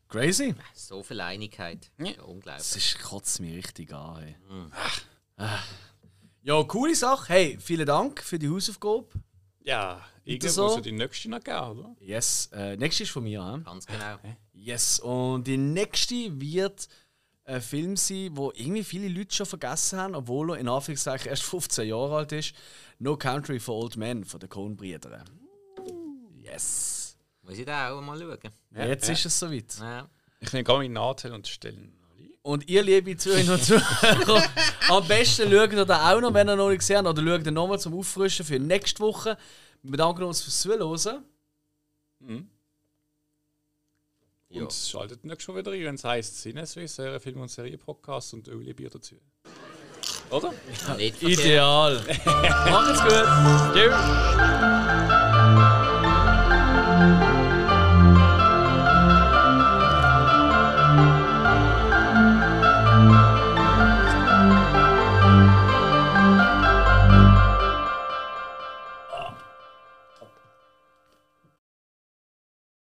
[0.09, 0.55] Crazy.
[0.75, 1.91] So viel Einigkeit.
[1.99, 2.07] Ja.
[2.07, 2.57] Ja, unglaublich.
[2.57, 4.23] Das ist, kotzt mich richtig an.
[4.23, 4.37] Ey.
[5.37, 5.63] Ah.
[6.43, 7.29] Ja, coole Sache.
[7.29, 9.07] Hey, vielen Dank für die Hausaufgabe.
[9.61, 10.69] Ja, irgendwo so?
[10.71, 11.95] so die nächste noch geben, oder?
[12.01, 12.49] Yes.
[12.53, 13.65] Äh, nächste ist von mir, hm?
[13.65, 14.17] Ganz genau.
[14.55, 14.99] Yes.
[15.01, 16.89] Und die nächste wird
[17.49, 21.43] ein Film sein, wo irgendwie viele Leute schon vergessen haben, obwohl er in Anführungszeichen erst
[21.45, 22.55] 15 Jahre alt ist.
[22.99, 25.25] No Country for Old Men von den Coen-Brüdern.
[26.37, 27.17] Yes.
[27.43, 28.39] Muss ich da auch mal schauen.
[28.75, 29.79] Jetzt ist es soweit.
[29.81, 30.09] Ja.
[30.41, 32.31] Ich nehme gar meinen Nachteil und stelle ihn noch ein.
[32.43, 34.43] Und ihr, liebe Zuhörer und Zuhörer,
[34.89, 37.47] am besten schaut ihr da auch noch, wenn ihr noch nicht gesehen habt, oder schaut
[37.47, 39.39] ihr nochmal zum Auffrischen für nächste Woche.
[39.83, 41.25] Wir bedanken uns fürs Zuhören.
[44.51, 44.63] Ja.
[44.63, 48.73] Und schaltet nächstes Mal wieder ein, wenn es heisst Sinneswiss, Film- und Serie-Podcast und Öli
[48.73, 49.17] Bier dazu.
[50.31, 50.53] Oder?
[50.97, 51.41] Nicht verkehrt.
[51.41, 51.97] Ideal.
[52.71, 53.27] Macht's gut.
[53.75, 53.95] Tschüss!